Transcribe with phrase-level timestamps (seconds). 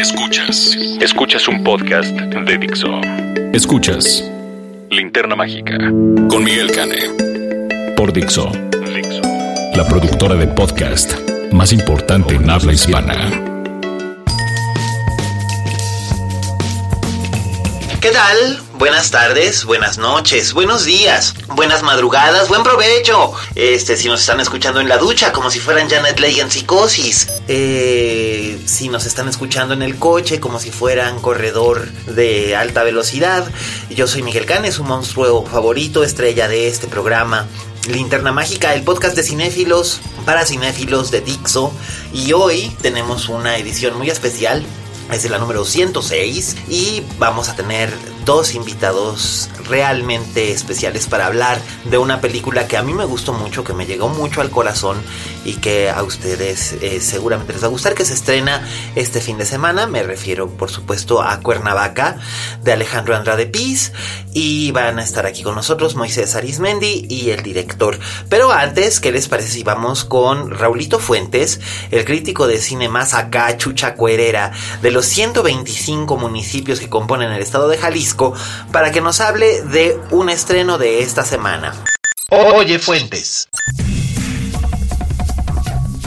[0.00, 0.78] Escuchas.
[0.98, 3.02] Escuchas un podcast de Dixo.
[3.52, 4.24] Escuchas
[4.88, 5.76] Linterna Mágica
[6.30, 7.94] con Miguel Cane.
[7.98, 8.50] Por Dixo.
[8.94, 9.20] Dixo.
[9.74, 11.12] La productora de podcast
[11.52, 13.49] más importante en habla hispana.
[18.00, 18.62] ¿Qué tal?
[18.78, 23.34] Buenas tardes, buenas noches, buenos días, buenas madrugadas, buen provecho.
[23.54, 27.28] Este, si nos están escuchando en la ducha, como si fueran Janet Leigh en psicosis.
[27.46, 33.46] Eh, si nos están escuchando en el coche, como si fueran corredor de alta velocidad.
[33.90, 37.46] Yo soy Miguel Canes, su monstruo favorito, estrella de este programa.
[37.86, 41.70] Linterna Mágica, el podcast de cinéfilos para cinéfilos de Dixo.
[42.14, 44.64] Y hoy tenemos una edición muy especial
[45.12, 47.92] es la número 106 y vamos a tener
[48.24, 53.64] dos invitados realmente especiales para hablar de una película que a mí me gustó mucho,
[53.64, 55.02] que me llegó mucho al corazón
[55.44, 59.38] y que a ustedes eh, seguramente les va a gustar, que se estrena este fin
[59.38, 59.86] de semana.
[59.86, 62.16] Me refiero, por supuesto, a Cuernavaca
[62.62, 63.92] de Alejandro Andrade Piz
[64.32, 67.98] y van a estar aquí con nosotros Moisés Arismendi y el director.
[68.28, 73.14] Pero antes, ¿qué les parece si vamos con Raulito Fuentes, el crítico de cine más
[73.14, 74.52] acá, chucha cuerera,
[74.82, 78.34] de los 125 municipios que componen el estado de Jalisco,
[78.72, 81.74] para que nos hable de un estreno de esta semana.
[82.30, 83.48] Oye Fuentes.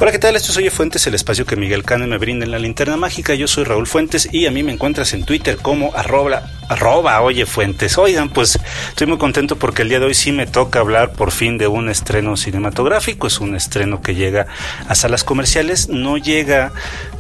[0.02, 0.36] Hola, ¿qué tal?
[0.36, 3.36] Esto es Oye Fuentes, el espacio que Miguel Cane me brinda en la linterna mágica.
[3.36, 7.98] Yo soy Raúl Fuentes y a mí me encuentras en Twitter como arroba Oye Fuentes.
[8.00, 8.58] Oigan, pues
[8.90, 11.68] estoy muy contento porque el día de hoy sí me toca hablar por fin de
[11.68, 13.28] un estreno cinematográfico.
[13.28, 14.48] Es un estreno que llega
[14.88, 15.88] a salas comerciales.
[15.90, 16.74] No llega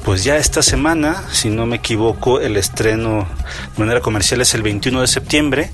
[0.03, 3.27] pues ya esta semana, si no me equivoco, el estreno
[3.75, 5.71] de manera comercial es el 21 de septiembre.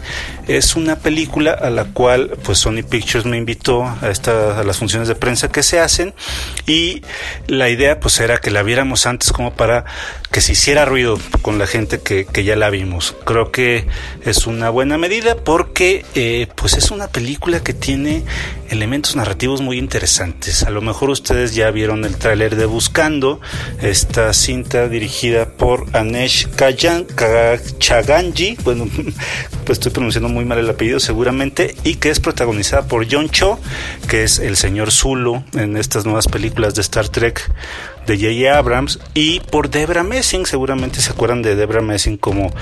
[0.47, 4.77] Es una película a la cual pues Sony Pictures me invitó a, esta, a las
[4.77, 6.13] funciones de prensa que se hacen
[6.67, 6.88] y
[7.47, 9.85] la idea pues era que la viéramos antes como para
[10.31, 13.15] que se hiciera ruido con la gente que, ya la vimos.
[13.25, 13.87] Creo que
[14.23, 18.23] es una buena medida porque eh, pues es una película que tiene
[18.69, 20.63] elementos narrativos muy interesantes.
[20.63, 23.41] A lo mejor ustedes ya vieron el tráiler de Buscando,
[23.81, 27.05] esta cinta dirigida por Anesh Kayan,
[27.79, 28.87] Chaganji, bueno,
[29.65, 33.59] pues estoy pronunciando muy mal el apellido seguramente, y que es protagonizada por John Cho,
[34.07, 37.49] que es el señor Zulu en estas nuevas películas de Star Trek
[38.05, 38.57] de J.J.
[38.57, 42.53] Abrams y por Debra Messing, seguramente se acuerdan de Debra Messing como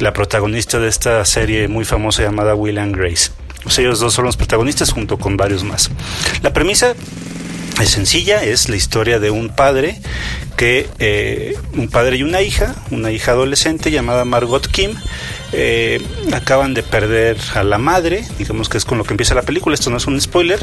[0.00, 3.30] la protagonista de esta serie muy famosa llamada Will and Grace.
[3.76, 5.90] Ellos dos son los protagonistas junto con varios más.
[6.42, 6.94] La premisa
[7.82, 10.00] es sencilla, es la historia de un padre
[10.56, 14.92] que eh, un padre y una hija, una hija adolescente llamada Margot Kim,
[15.52, 16.02] eh,
[16.32, 19.74] acaban de perder a la madre, digamos que es con lo que empieza la película,
[19.74, 20.58] esto no es un spoiler,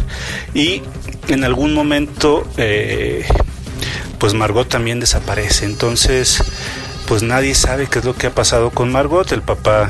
[0.53, 0.81] y
[1.29, 3.25] en algún momento eh,
[4.19, 5.65] pues Margot también desaparece.
[5.65, 6.43] Entonces,
[7.07, 9.31] pues nadie sabe qué es lo que ha pasado con Margot.
[9.31, 9.89] El papá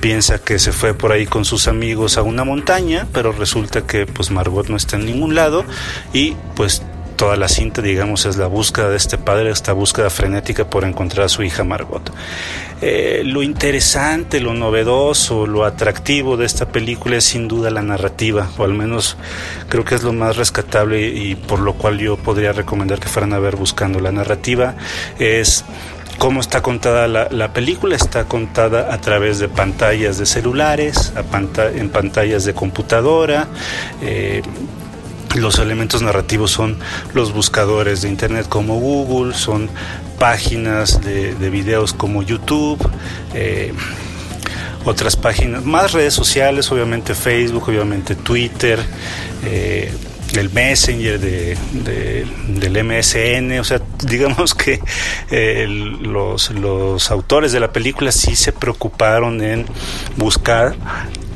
[0.00, 4.06] piensa que se fue por ahí con sus amigos a una montaña, pero resulta que
[4.06, 5.64] pues Margot no está en ningún lado
[6.12, 6.82] y pues
[7.20, 11.26] toda la cinta, digamos, es la búsqueda de este padre, esta búsqueda frenética por encontrar
[11.26, 12.10] a su hija Margot.
[12.80, 18.48] Eh, lo interesante, lo novedoso, lo atractivo de esta película es sin duda la narrativa,
[18.56, 19.18] o al menos
[19.68, 23.34] creo que es lo más rescatable y por lo cual yo podría recomendar que fueran
[23.34, 24.00] a ver buscando.
[24.00, 24.76] La narrativa
[25.18, 25.66] es
[26.20, 27.96] cómo está contada la, película.
[27.96, 31.14] Está contada a través de pantallas de celulares,
[31.74, 33.48] en pantallas de computadora.
[34.02, 34.42] Eh,
[35.34, 36.76] los elementos narrativos son
[37.14, 39.70] los buscadores de internet como Google, son
[40.18, 42.78] páginas de, videos como YouTube,
[43.32, 43.72] eh,
[44.84, 48.78] otras páginas, más redes sociales, obviamente Facebook, obviamente Twitter,
[49.46, 49.90] eh,
[50.36, 51.56] el Messenger de,
[52.48, 54.80] del MSN, o sea, digamos que
[55.30, 59.66] eh, los, los autores de la película sí se preocuparon en
[60.16, 60.74] buscar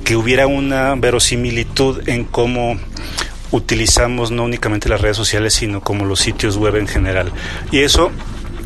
[0.05, 2.79] que hubiera una verosimilitud en cómo
[3.51, 7.33] utilizamos no únicamente las redes sociales, sino como los sitios web en general.
[7.71, 8.11] Y eso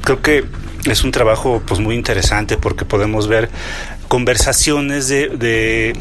[0.02, 0.44] creo que
[0.84, 3.50] es un trabajo pues muy interesante porque podemos ver
[4.08, 5.92] conversaciones de, de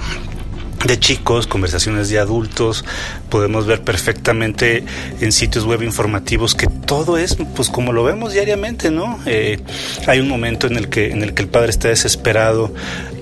[1.00, 2.86] chicos, conversaciones de adultos,
[3.30, 4.84] podemos ver perfectamente
[5.20, 9.20] en sitios web informativos que todo es pues como lo vemos diariamente, ¿no?
[9.26, 9.60] Eh,
[10.08, 12.74] hay un momento en el que en el que el padre está desesperado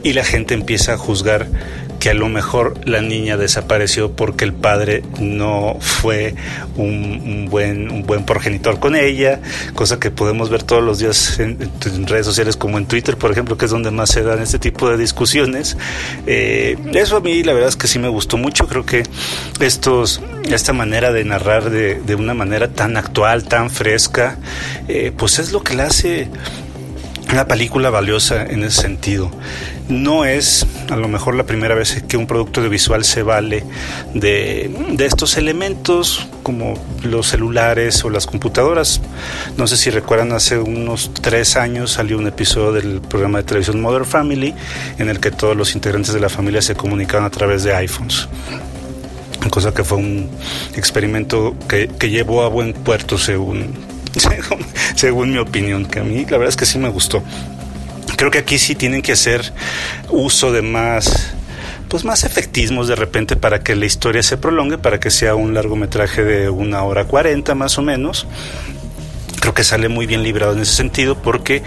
[0.03, 1.47] y la gente empieza a juzgar
[2.05, 6.35] que a lo mejor la niña desapareció porque el padre no fue
[6.77, 9.41] un, buen, un buen progenitor con ella,
[9.73, 11.57] cosa que podemos ver todos los días en,
[12.05, 14.87] redes sociales como en Twitter, por ejemplo, que es donde más se dan este tipo
[14.87, 15.77] de discusiones.
[16.27, 19.01] Eh, eso a mí la verdad es que sí me gustó mucho, creo que
[19.59, 24.37] estos, esta manera de narrar de, de una manera tan actual, tan fresca,
[24.87, 26.29] eh, pues es lo que la hace
[27.31, 29.31] una película valiosa en ese sentido.
[29.89, 33.63] No es a lo mejor la primera vez que un producto audiovisual se vale
[34.13, 39.01] de, estos elementos como los celulares o las computadoras.
[39.57, 43.81] No sé si recuerdan, hace unos tres años salió un episodio del programa de televisión
[43.81, 44.53] Mother Family
[44.97, 48.27] en el que todos los integrantes de la familia se comunicaban a través de iPhones
[49.51, 50.27] cosa que fue un
[50.75, 53.75] experimento que, que llevó a buen puerto según
[54.95, 57.23] según, mi opinión, que a mí la verdad es que sí me gustó.
[58.17, 59.53] Creo que aquí sí tienen que hacer
[60.09, 61.33] uso de más
[61.89, 65.53] pues más efectismos de repente para que la historia se prolongue, para que sea un
[65.53, 68.27] largometraje de una hora cuarenta más o menos.
[69.39, 71.61] Creo que sale muy bien librado en ese sentido porque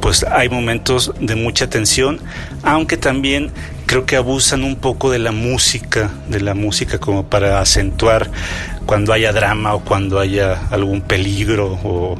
[0.00, 2.18] pues hay momentos de mucha tensión,
[2.62, 3.52] aunque también
[3.84, 8.30] creo que abusan un poco de la música, de la música como para acentuar
[8.88, 12.18] cuando haya drama o cuando haya algún peligro o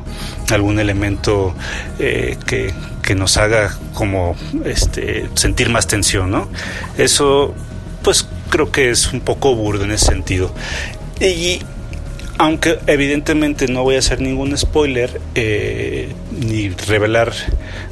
[0.50, 1.55] algún elemento
[1.99, 2.75] eh, que,
[3.15, 4.37] nos haga como
[4.67, 6.47] este, sentir más tensión, ¿no?
[6.99, 7.55] Eso,
[8.03, 10.53] pues creo que es un poco burdo en ese sentido.
[11.19, 11.62] Y
[12.38, 17.32] aunque evidentemente no voy a hacer ningún spoiler eh, ni revelar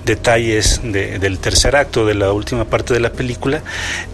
[0.05, 3.63] detalles del tercer acto, de la última parte de la película,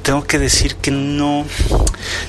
[0.02, 1.44] tengo que decir que no,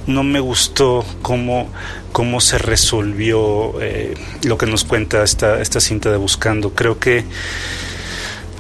[0.05, 1.69] no me gustó cómo,
[2.11, 6.73] cómo se resolvió eh, lo que nos cuenta esta, esta cinta de Buscando.
[6.73, 7.23] Creo que,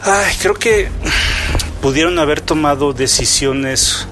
[0.03, 0.87] ay, creo que
[1.81, 4.07] pudieron haber tomado decisiones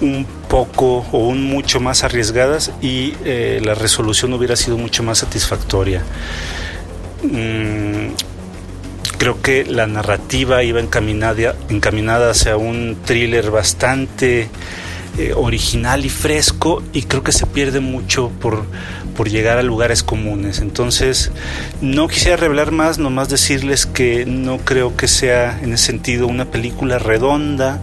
[0.00, 5.18] un poco o un mucho más arriesgadas y eh, la resolución hubiera sido mucho más
[5.18, 6.02] satisfactoria.
[7.22, 8.08] Mm,
[9.18, 14.48] creo que la narrativa iba encaminada, encaminada hacia un thriller bastante
[15.18, 18.66] eh, original y fresco y creo que se pierde mucho por,
[19.16, 20.58] por llegar a lugares comunes.
[20.58, 21.32] Entonces,
[21.80, 26.44] no quisiera revelar más, nomás decirles que no creo que sea en ese sentido una
[26.44, 27.80] película redonda.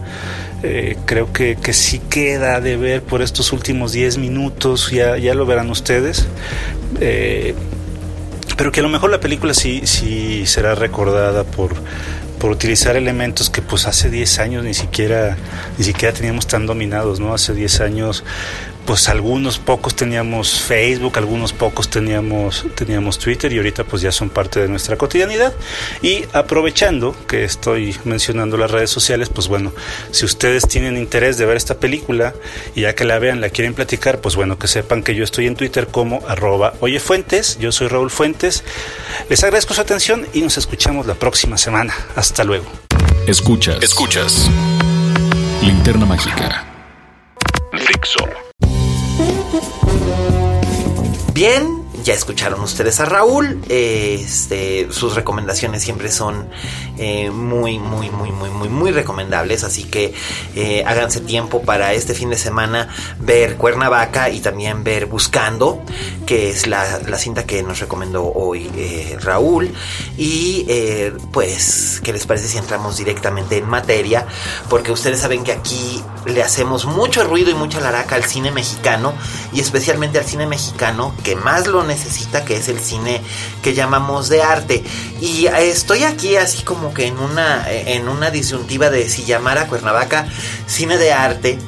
[0.66, 5.34] Eh, creo que, que, sí queda de ver por estos últimos 10 minutos, ya, ya
[5.34, 6.26] lo verán ustedes.
[7.00, 7.54] Eh,
[8.56, 11.74] pero que a lo mejor la película sí, sí será recordada por,
[12.38, 15.36] por utilizar elementos que pues hace 10 años ni siquiera
[15.76, 17.34] ni siquiera teníamos tan dominados, ¿no?
[17.34, 18.24] Hace 10 años
[18.86, 24.30] pues algunos pocos teníamos Facebook, algunos pocos teníamos, teníamos Twitter y ahorita pues ya son
[24.30, 25.54] parte de nuestra cotidianidad.
[26.02, 29.72] Y aprovechando que estoy mencionando las redes sociales, pues bueno,
[30.10, 32.34] si ustedes tienen interés de ver esta película
[32.74, 35.46] y ya que la vean, la quieren platicar, pues bueno, que sepan que yo estoy
[35.46, 38.64] en Twitter como arroba oyefuentes, yo soy Raúl Fuentes.
[39.28, 41.94] Les agradezco su atención y nos escuchamos la próxima semana.
[42.16, 42.66] Hasta luego.
[43.26, 43.82] Escuchas.
[43.82, 44.50] Escuchas.
[45.62, 46.66] Linterna Mágica.
[47.72, 48.43] Fixo.
[51.34, 53.62] Bien, ya escucharon ustedes a Raúl.
[53.68, 56.48] Este, sus recomendaciones siempre son
[56.98, 59.64] eh, muy, muy, muy, muy, muy, muy recomendables.
[59.64, 60.14] Así que
[60.54, 62.88] eh, háganse tiempo para este fin de semana
[63.18, 65.82] ver Cuernavaca y también ver Buscando,
[66.26, 66.84] que es la,
[67.16, 69.72] cinta que nos recomendó hoy eh, Raúl.
[70.18, 70.66] Y
[71.32, 74.26] pues, ¿qué les parece si entramos directamente en materia?
[74.68, 79.14] Porque ustedes saben que aquí le hacemos mucho ruido y mucha laraca al cine mexicano
[79.52, 83.20] y especialmente al cine mexicano que más lo necesita necesita, que es el cine
[83.62, 84.82] que llamamos de arte.
[85.20, 89.66] Y estoy aquí así como que en una, en una disyuntiva de si llamar a
[89.66, 90.26] Cuernavaca
[90.66, 91.58] cine de arte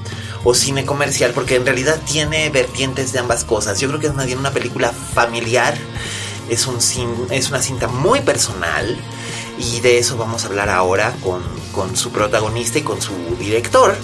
[0.45, 3.81] o cine comercial, porque en realidad tiene vertientes de ambas cosas.
[3.81, 5.77] Yo creo que es bien una película familiar,
[6.49, 6.79] es, un
[7.31, 8.97] es una cinta muy personal.
[9.59, 11.43] Y de eso vamos a hablar ahora con,
[11.73, 13.97] con su protagonista y con su director.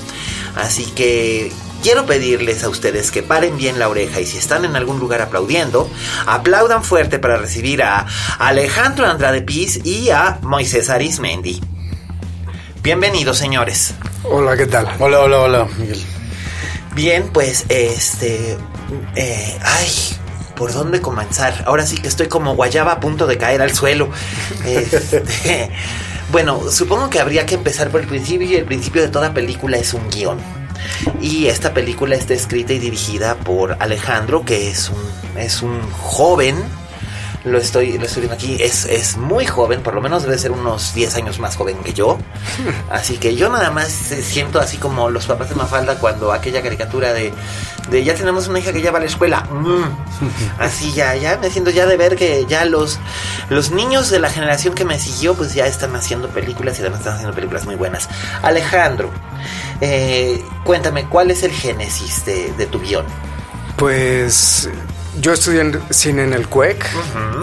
[0.56, 1.52] Así que
[1.82, 5.20] quiero pedirles a ustedes que paren bien la oreja y si están en algún lugar
[5.20, 5.90] aplaudiendo,
[6.26, 8.06] aplaudan fuerte para recibir a
[8.38, 11.60] Alejandro Andrade Piz y a Moisés Arismendi.
[12.82, 13.94] Bienvenidos, señores.
[14.22, 14.88] Hola, ¿qué tal?
[15.00, 16.00] Hola, hola, hola, Miguel.
[16.94, 18.56] Bien, pues, este...
[19.16, 19.88] Eh, ay,
[20.54, 21.64] ¿por dónde comenzar?
[21.66, 24.08] Ahora sí que estoy como guayaba a punto de caer al suelo.
[24.64, 25.70] Este,
[26.30, 29.78] bueno, supongo que habría que empezar por el principio y el principio de toda película
[29.78, 30.61] es un guion.
[31.20, 36.56] Y esta película está escrita y dirigida por Alejandro, que es un, es un joven
[37.44, 40.52] lo estoy, lo estoy viendo aquí, es, es muy joven, por lo menos debe ser
[40.52, 42.18] unos 10 años más joven que yo.
[42.90, 47.12] Así que yo nada más siento así como los papás de Mafalda cuando aquella caricatura
[47.12, 47.32] de,
[47.90, 49.40] de ya tenemos una hija que ya va a la escuela.
[49.50, 49.82] Mm.
[50.58, 52.98] Así ya, ya me siento ya de ver que ya los,
[53.48, 57.00] los niños de la generación que me siguió pues ya están haciendo películas y además
[57.00, 58.08] están haciendo películas muy buenas.
[58.42, 59.10] Alejandro,
[59.80, 63.04] eh, cuéntame, ¿cuál es el génesis de, de tu guion?
[63.76, 64.68] Pues
[65.20, 66.84] yo estudié cine en el CUEC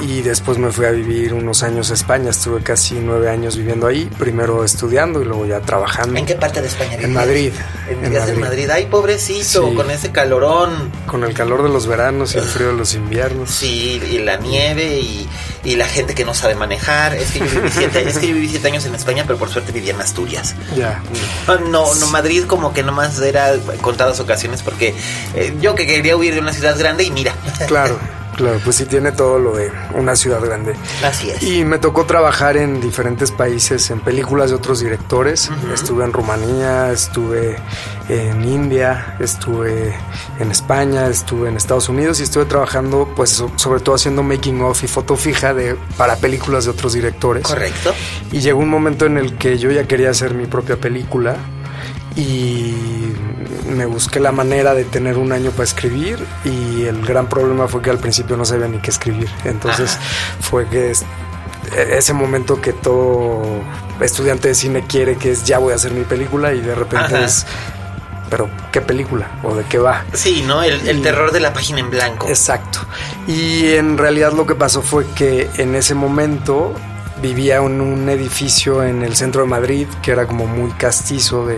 [0.02, 2.32] y después me fui a vivir unos años a España.
[2.32, 6.18] Estuve casi nueve años viviendo ahí, primero estudiando y luego ya trabajando.
[6.18, 7.54] ¿En qué parte de España En Madrid.
[7.90, 8.34] En, Madrid.
[8.34, 8.70] en Madrid.
[8.72, 10.92] Ay, pobrecito, con ese calorón.
[11.06, 13.52] Con el calor de los veranos y el frío de los inviernos.
[13.52, 15.28] Sí, y la nieve y,
[15.64, 17.16] la gente que no sabe manejar.
[17.16, 19.50] Es que, yo viví siete, es que yo viví siete años en España, pero por
[19.50, 20.56] suerte vivía en Asturias.
[20.76, 21.02] Ya.
[21.70, 24.96] No, no, Madrid como que nomás era contadas ocasiones porque
[25.36, 27.34] eh, yo que quería huir de una ciudad grande y mira.
[27.68, 28.00] Claro.
[28.40, 30.74] Claro, pues sí tiene todo lo de una ciudad grande.
[31.04, 31.44] Así es.
[31.44, 35.52] Y me tocó trabajar en diferentes países, en películas de otros directores.
[35.74, 37.58] Estuve en Rumanía, estuve
[38.08, 39.94] en India, estuve
[40.40, 44.82] en España, estuve en Estados Unidos y estuve trabajando, pues, sobre todo haciendo making of
[44.86, 47.44] y foto fija de para películas de otros directores.
[47.44, 47.94] Correcto.
[48.32, 51.36] Y llegó un momento en el que yo ya quería hacer mi propia película
[52.16, 53.09] y
[53.68, 57.82] me busqué la manera de tener un año para escribir y el gran problema fue
[57.82, 59.30] que al principio no sabía ni qué escribir.
[59.46, 59.98] Entonces
[60.40, 60.94] fue que
[61.76, 63.62] ese momento que todo
[64.00, 67.24] estudiante de cine quiere que es ya voy a hacer mi película y de repente
[67.24, 67.46] es
[68.30, 69.40] pero ¿qué película?
[69.44, 70.06] ¿O de qué va?
[70.14, 70.62] Sí, ¿no?
[70.62, 72.28] El, el, terror de la página en blanco.
[72.28, 72.80] Exacto.
[73.26, 76.76] Y en realidad lo que pasó fue que en ese momento
[77.22, 81.58] vivía en un edificio en el centro de Madrid que era como muy castizo de,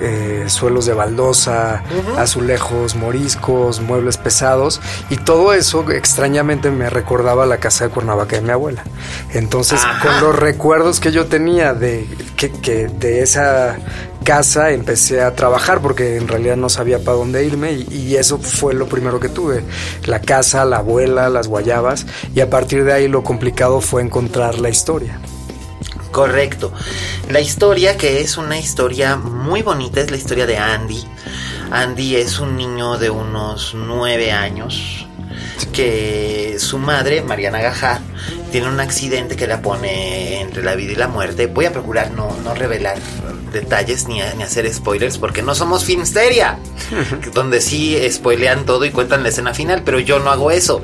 [0.00, 1.82] eh, suelos de baldosa,
[2.16, 8.42] azulejos, moriscos, muebles pesados y todo eso extrañamente me recordaba la casa de Cuernavaca de
[8.42, 8.84] mi abuela.
[9.32, 13.76] Entonces, con los recuerdos que yo tenía de que, que de esa
[14.24, 18.74] casa empecé a trabajar porque en realidad no sabía para dónde irme y, eso fue
[18.74, 19.64] lo primero que tuve.
[20.06, 24.58] La casa, la abuela, las guayabas y a partir de ahí lo complicado fue encontrar
[24.60, 25.18] la historia.
[26.14, 26.72] Correcto.
[27.28, 31.04] La historia que es una historia muy bonita es la historia de Andy.
[31.72, 35.08] Andy es un niño de unos nueve años
[35.72, 38.00] que su madre, Mariana Gajá,
[38.52, 41.48] tiene un accidente que la pone entre la vida y la muerte.
[41.48, 42.96] Voy a procurar no, no revelar
[43.52, 46.60] detalles ni, ni, hacer spoilers porque no somos Filmsteria,
[47.34, 50.80] donde sí spoilean todo y cuentan la escena final, pero yo no hago eso.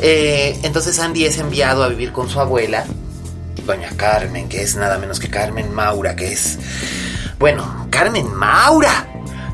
[0.00, 2.86] Eh, entonces Andy es enviado a vivir con su abuela,
[3.70, 6.58] doña Carmen, que es nada menos que Carmen Maura, que es...
[7.38, 9.06] Bueno, Carmen Maura.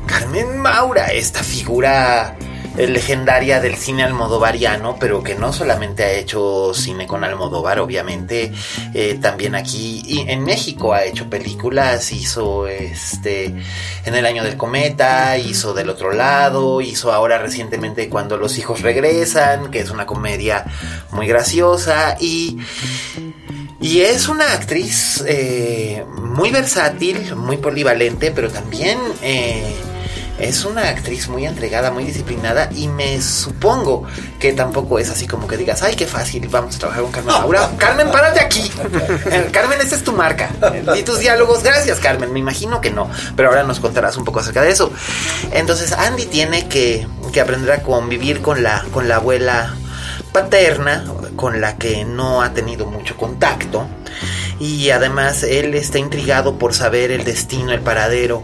[0.07, 2.35] Carmen Maura, esta figura
[2.77, 8.51] legendaria del cine almodovariano, pero que no solamente ha hecho cine con Almodóvar, obviamente,
[8.93, 13.45] eh, también aquí en México ha hecho películas, hizo este
[14.05, 18.81] en el año del cometa, hizo del otro lado, hizo ahora recientemente cuando los hijos
[18.81, 20.65] regresan, que es una comedia
[21.11, 22.57] muy graciosa y
[23.79, 29.75] y es una actriz eh, muy versátil, muy polivalente, pero también eh,
[30.39, 34.03] es una actriz muy entregada, muy disciplinada y me supongo
[34.39, 37.33] que tampoco es así como que digas, ay, qué fácil, vamos a trabajar con Carmen
[37.35, 37.69] Laura.
[37.77, 38.71] Carmen, párate aquí.
[39.51, 40.49] Carmen, esa es tu marca.
[40.95, 42.31] Y tus diálogos, gracias, Carmen.
[42.33, 44.91] Me imagino que no, pero ahora nos contarás un poco acerca de eso.
[45.51, 49.75] Entonces, Andy tiene que, que aprender a convivir con la, con la abuela
[50.31, 51.03] paterna,
[51.37, 53.87] con la que no ha tenido mucho contacto.
[54.59, 58.43] Y además él está intrigado por saber el destino, el paradero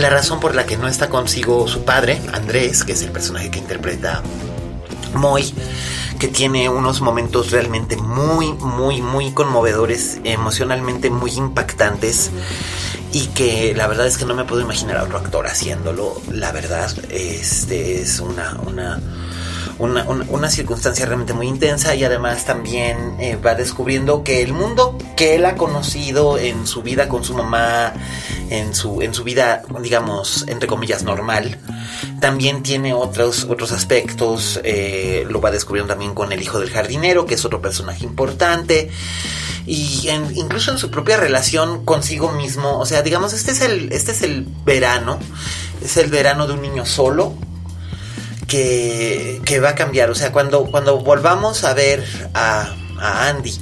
[0.00, 3.50] la razón por la que no está consigo su padre, Andrés, que es el personaje
[3.50, 4.22] que interpreta
[5.14, 5.54] Moy,
[6.18, 12.30] que tiene unos momentos realmente muy, muy, muy conmovedores, emocionalmente muy impactantes
[13.12, 16.20] y que la verdad es que no me puedo imaginar a otro actor haciéndolo.
[16.30, 19.00] La verdad, este es una, una
[19.78, 25.34] una, circunstancia realmente muy intensa y además también eh, va descubriendo que el mundo que
[25.34, 27.92] él ha conocido en su vida con su mamá,
[28.50, 31.58] en su, en su vida, digamos, entre comillas, normal,
[32.20, 37.26] también tiene otros, otros aspectos, eh, lo va descubriendo también con el hijo del jardinero,
[37.26, 38.90] que es otro personaje importante
[39.66, 42.78] y incluso en su propia relación consigo mismo.
[42.78, 45.18] O sea, digamos, este es el, este es el verano.
[45.82, 47.34] Es el verano de un niño solo
[48.46, 50.10] que, va a cambiar.
[50.10, 53.52] O sea, cuando, cuando volvamos a ver a, Andy.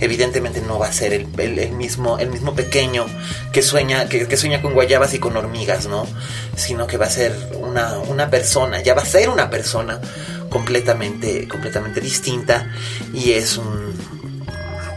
[0.00, 3.06] Evidentemente no va a ser el, el, mismo, el mismo pequeño
[3.50, 6.06] que sueña, que, que, sueña con guayabas y con hormigas, ¿no?
[6.56, 9.98] Sino que va a ser una, una persona, ya va a ser una persona
[10.50, 12.70] completamente, completamente distinta
[13.14, 13.94] y es un,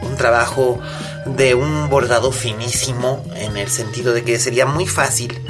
[0.02, 0.82] un trabajo
[1.26, 5.42] de un bordado finísimo en el sentido de que sería muy fácil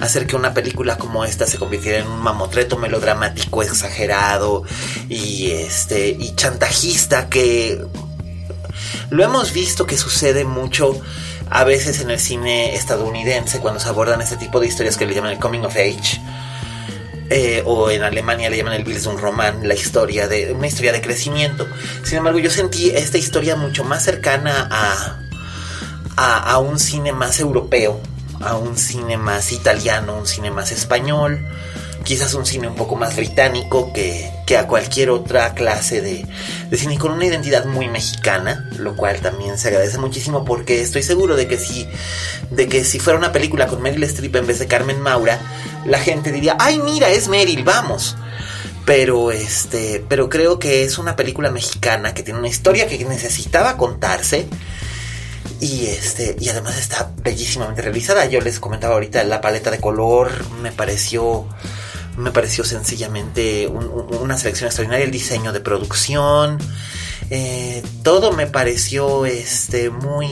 [0.00, 4.62] hacer que una película como esta se convirtiera en un mamotreto melodramático exagerado
[5.08, 7.80] y este y chantajista que
[9.10, 11.00] lo hemos visto que sucede mucho
[11.50, 15.14] a veces en el cine estadounidense cuando se abordan este tipo de historias que le
[15.14, 16.20] llaman el coming of age
[17.30, 21.66] eh, o en Alemania le llaman el Bildungsroman, la historia de una historia de crecimiento.
[22.02, 25.18] Sin embargo, yo sentí esta historia mucho más cercana a,
[26.16, 28.00] a, a un cine más europeo,
[28.40, 31.44] a un cine más italiano, un cine más español,
[32.04, 36.24] quizás un cine un poco más británico que, que a cualquier otra clase de,
[36.76, 41.36] cine con una identidad muy mexicana, lo cual también se agradece muchísimo porque estoy seguro
[41.36, 41.86] de que si,
[42.50, 45.38] de que si fuera una película con Meryl Streep en vez de Carmen Maura,
[45.84, 48.16] la gente diría, ay mira, es Meryl, vamos.
[48.86, 53.76] Pero este, pero creo que es una película mexicana que tiene una historia que necesitaba
[53.76, 54.46] contarse.
[55.60, 58.26] Y este, y además está bellísimamente realizada.
[58.26, 60.30] Yo les comentaba ahorita la paleta de color,
[60.62, 61.46] me pareció
[62.16, 63.86] me pareció sencillamente un,
[64.20, 66.58] una selección extraordinaria, el diseño de producción,
[67.30, 70.28] eh, todo me pareció este muy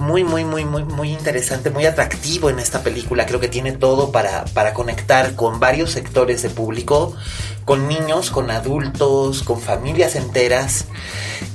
[0.00, 3.26] muy, muy, muy, muy, muy interesante, muy atractivo en esta película.
[3.26, 7.14] Creo que tiene todo para, para conectar con varios sectores de público,
[7.66, 10.86] con niños, con adultos, con familias enteras.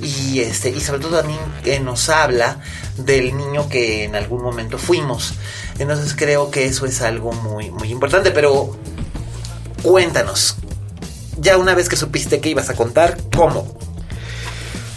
[0.00, 2.60] Y este, y sobre todo también que nos habla
[2.96, 5.34] del niño que en algún momento fuimos.
[5.78, 8.30] Entonces creo que eso es algo muy, muy importante.
[8.30, 8.78] Pero
[9.82, 10.56] cuéntanos,
[11.38, 13.76] ya una vez que supiste que ibas a contar, ¿cómo?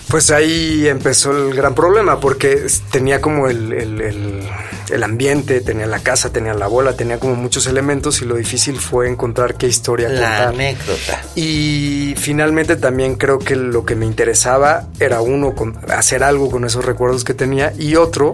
[0.09, 4.47] Pues ahí empezó el gran problema porque tenía como el, el,
[4.89, 8.79] el, ambiente, tenía la casa, tenía la bola, tenía como muchos elementos y lo difícil
[8.79, 10.47] fue encontrar qué historia la contar.
[10.47, 11.21] anécdota.
[11.35, 15.53] Y finalmente también creo que lo que me interesaba era uno,
[15.89, 18.33] hacer algo con esos recuerdos que tenía y otro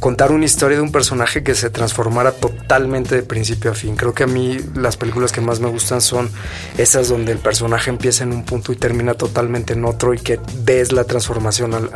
[0.00, 3.96] contar una historia de un personaje que se transformara totalmente de principio a fin.
[3.96, 6.30] Creo que a mí las películas que más me gustan son
[6.78, 10.40] esas donde el personaje empieza en un punto y termina totalmente en otro y que
[10.58, 11.90] ves la transformación al,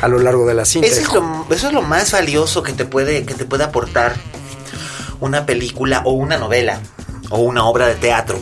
[0.00, 0.88] a lo largo de la cinta.
[0.88, 4.14] Eso es lo, eso es lo más valioso que te, puede, que te puede aportar
[5.20, 6.80] una película o una novela
[7.30, 8.40] o una obra de teatro,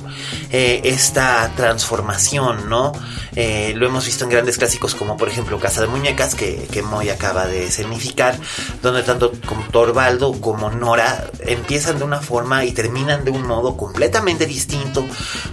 [0.51, 2.93] eh, esta transformación, ¿no?
[3.35, 6.83] Eh, lo hemos visto en grandes clásicos como por ejemplo Casa de Muñecas, que, que
[6.83, 8.39] Moy acaba de significar,
[8.83, 13.77] donde tanto como Torvaldo como Nora empiezan de una forma y terminan de un modo
[13.77, 15.05] completamente distinto,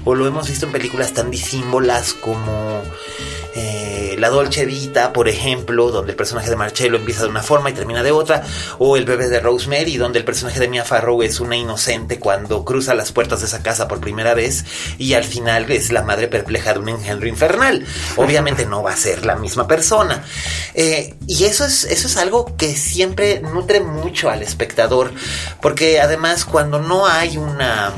[0.06, 2.82] o lo hemos visto en películas tan disímbolas como...
[3.56, 3.93] Eh,
[4.24, 7.74] la Dolce Vita, por ejemplo, donde el personaje de Marcello empieza de una forma y
[7.74, 8.42] termina de otra,
[8.78, 12.64] o El bebé de Rosemary, donde el personaje de Mia Farrow es una inocente cuando
[12.64, 14.64] cruza las puertas de esa casa por primera vez
[14.98, 17.86] y al final es la madre perpleja de un engendro infernal.
[18.16, 20.24] Obviamente no va a ser la misma persona.
[20.74, 25.12] Eh, y eso es, eso es algo que siempre nutre mucho al espectador,
[25.62, 27.92] porque además cuando no hay una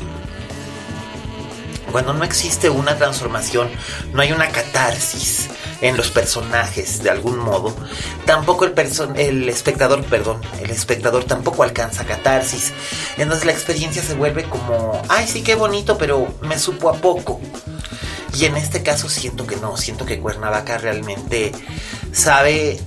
[1.92, 3.70] cuando no existe una transformación,
[4.12, 5.48] no hay una catarsis
[5.80, 7.74] en los personajes de algún modo,
[8.24, 8.74] tampoco el,
[9.16, 12.72] el espectador, perdón, el espectador tampoco alcanza catarsis.
[13.18, 17.40] Entonces la experiencia se vuelve como, ay sí, qué bonito, pero me supo a poco.
[18.34, 21.52] Y en este caso siento que no, siento que Cuernavaca realmente
[22.12, 22.80] sabe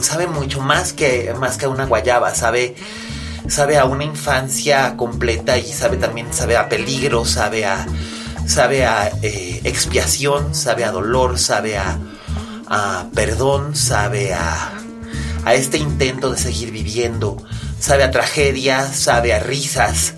[0.00, 2.76] sabe mucho más que más que una guayaba, sabe
[3.48, 7.86] sabe a una infancia completa y sabe también, sabe a peligro, sabe a,
[8.46, 11.98] sabe a eh, expiación, sabe a dolor, sabe a,
[12.68, 14.72] a perdón, sabe a,
[15.44, 17.36] a este intento de seguir viviendo,
[17.78, 20.14] sabe a tragedia, sabe a risas,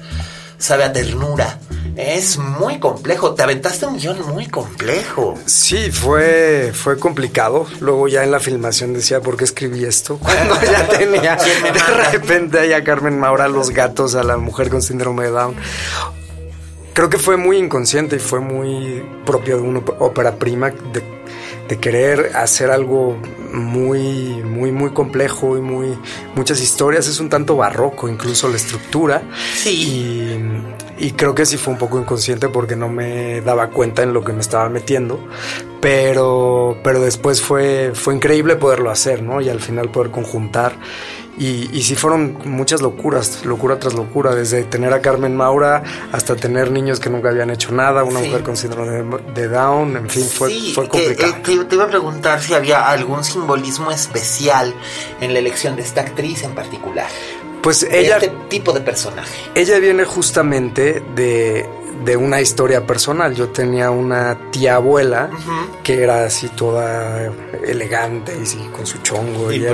[0.59, 1.59] sabe a ternura.
[1.99, 3.35] Es muy complejo.
[3.35, 5.37] Te aventaste un guion muy complejo.
[5.47, 7.67] Sí, fue, fue complicado.
[7.81, 10.17] Luego ya en la filmación decía, ¿por qué escribí esto?
[10.23, 14.81] Cuando ya tenía de repente ahí a Carmen Maura, los gatos, a la mujer con
[14.81, 15.57] síndrome de Down.
[16.93, 21.19] Creo que fue muy inconsciente y fue muy propio de una ópera prima de
[21.69, 23.21] de querer hacer algo
[23.53, 25.99] muy, muy, muy complejo y muy,
[26.35, 27.07] muchas historias.
[27.07, 29.23] Es un tanto barroco, incluso la estructura.
[29.55, 29.71] Sí.
[29.71, 34.13] Y, y, creo que sí fue un poco inconsciente porque no me daba cuenta en
[34.13, 35.19] lo que me estaba metiendo.
[35.81, 39.41] Pero, pero después fue, fue increíble poderlo hacer, ¿no?
[39.41, 40.77] Y al final poder conjuntar
[41.39, 46.35] Y, y sí fueron muchas locuras, locura tras locura, desde tener a Carmen Maura hasta
[46.35, 50.25] tener niños que nunca habían hecho nada, una mujer con síndrome de, Down, en fin,
[50.25, 51.33] fue, fue complicado.
[51.37, 54.75] Eh, te, iba a preguntar si había algún simbolismo especial
[55.21, 57.07] en la elección de esta actriz en particular.
[57.63, 58.17] Pues ella...
[58.17, 59.35] Este tipo de personaje.
[59.55, 61.67] Ella viene justamente de
[62.05, 63.35] de una historia personal.
[63.35, 65.31] Yo tenía una tía abuela
[65.83, 67.33] que era así toda
[67.67, 69.53] elegante y con su chongo.
[69.53, 69.67] Y,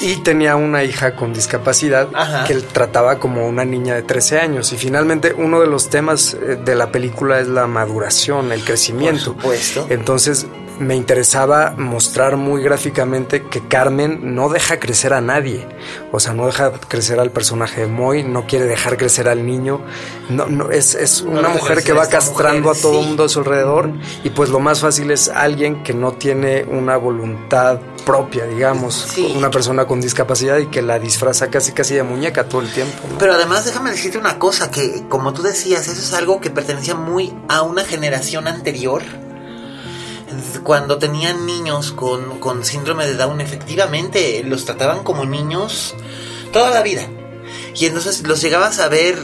[0.00, 2.08] y tenía una hija con discapacidad
[2.46, 4.72] que él trataba como una niña de 13 años.
[4.72, 9.34] Y finalmente uno de los temas eh, de la película es la maduración, el crecimiento.
[9.34, 9.86] Por supuesto.
[9.90, 10.46] Entonces
[10.78, 15.66] me interesaba mostrar muy gráficamente que Carmen no deja crecer a nadie.
[16.12, 19.80] O sea, no deja crecer al personaje de Moy, no quiere dejar crecer al niño.
[20.28, 23.40] No, no, es, es una mujer que va castrando a todo el mundo a su
[23.40, 23.90] alrededor.
[24.24, 29.16] Y pues lo más fácil es alguien que no tiene una voluntad propia, digamos.
[29.34, 32.96] Una persona con discapacidad y que la disfraza casi casi de muñeca todo el tiempo.
[33.18, 36.94] Pero además déjame decirte una cosa, que como tú decías, eso es algo que pertenecía
[36.94, 39.02] muy a una generación anterior
[40.62, 45.94] cuando tenían niños con, síndrome de Down, efectivamente los trataban como niños
[46.52, 47.08] toda la vida.
[47.74, 49.18] Y entonces los llegabas a ver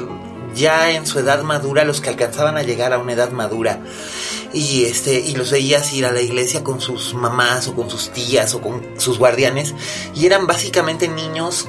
[0.55, 3.81] ya en su edad madura, los que alcanzaban a llegar a una edad madura.
[4.53, 8.11] Y este, y los veías ir a la iglesia con sus mamás o con sus
[8.11, 9.75] tías o con sus guardianes.
[10.15, 11.69] Y eran básicamente niños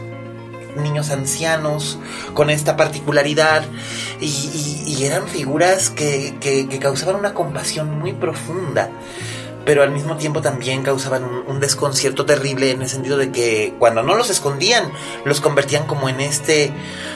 [0.78, 2.00] niños ancianos
[2.34, 3.64] con esta particularidad.
[4.20, 8.90] Y, eran figuras que, que, causaban una compasión muy profunda
[9.66, 14.04] pero al mismo tiempo también causaban un, desconcierto terrible en el sentido de que cuando
[14.04, 14.92] no los escondían,
[15.24, 16.74] los convertían como en este,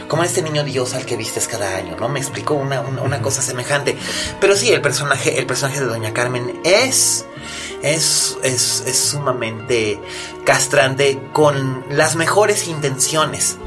[0.08, 2.08] como en este niño dios al que vistes cada año, ¿no?
[2.08, 3.98] Me explicó una, una, cosa semejante.
[4.40, 7.26] Pero sí, el personaje, el personaje de Doña Carmen es,
[7.82, 10.00] es, es, es sumamente
[10.46, 13.58] castrante con las mejores intenciones.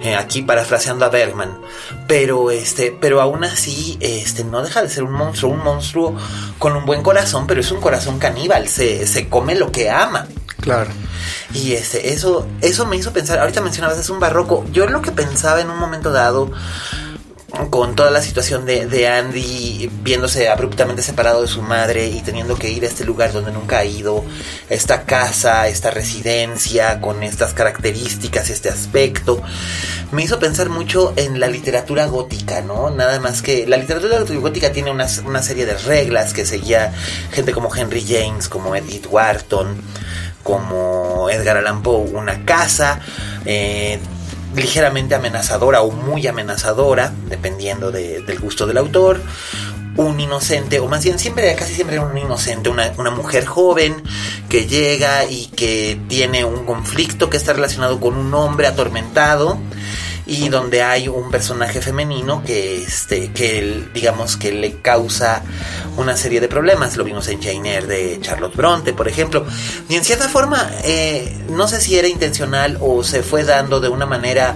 [0.00, 1.58] Eh, aquí parafraseando a Bergman,
[2.06, 6.14] pero este, pero aún así, este, no deja de ser un monstruo, un monstruo
[6.58, 10.28] con un buen corazón, pero es un corazón caníbal, se, se come lo que ama.
[10.60, 10.90] Claro.
[11.52, 14.64] Y este, eso, eso me hizo pensar, ahorita mencionabas, es un barroco.
[14.72, 16.50] Yo lo que pensaba en un momento dado
[17.70, 22.70] con toda la situación de, Andy viéndose abruptamente separado de su madre y teniendo que
[22.70, 24.22] ir a este lugar donde nunca ha ido,
[24.68, 29.42] esta casa, esta residencia, con estas características, este aspecto,
[30.12, 32.90] me hizo pensar mucho en la literatura gótica, ¿no?
[32.90, 36.92] Nada más que la literatura gótica tiene una, una serie de reglas que seguía
[37.32, 39.80] gente como Henry James, como Edith Wharton,
[40.42, 43.00] como Edgar Allan Poe, una casa,
[43.46, 43.98] eh,
[44.54, 49.20] ligeramente amenazadora o muy amenazadora, dependiendo del gusto del autor.
[49.96, 54.00] Un inocente, o más bien siempre, casi siempre un inocente, una, una mujer joven
[54.48, 59.58] que llega y que tiene un conflicto que está relacionado con un hombre atormentado
[60.28, 65.42] y donde hay un personaje femenino que este que digamos que le causa
[65.96, 66.98] una serie de problemas.
[66.98, 69.46] Lo vimos en Jane Eyre de Charlotte Bronte por ejemplo.
[69.88, 73.88] Y en cierta forma eh, no sé si era intencional o se fue dando de
[73.88, 74.54] una manera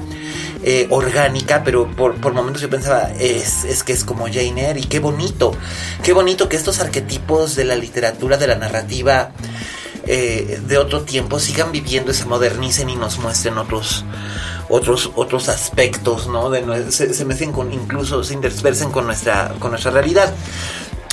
[0.63, 4.81] eh, orgánica, pero por, por, momentos yo pensaba, es, es que es como Jane Eyre
[4.81, 5.57] y qué bonito,
[6.05, 9.33] qué bonito que estos arquetipos de la literatura, de la narrativa
[10.07, 14.05] eh, de otro tiempo sigan viviendo, se modernicen y nos muestren otros,
[14.69, 16.51] otros, otros aspectos, ¿no?
[16.51, 20.33] De, se, se mezclen con, incluso se interspersen con nuestra, con nuestra realidad.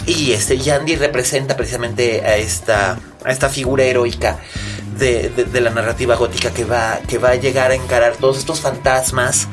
[0.05, 4.39] Y este Yandy representa precisamente a esta, a esta figura heroica
[4.97, 8.59] de, de, la narrativa gótica que va, que va a llegar a encarar todos estos
[8.59, 9.47] fantasmas.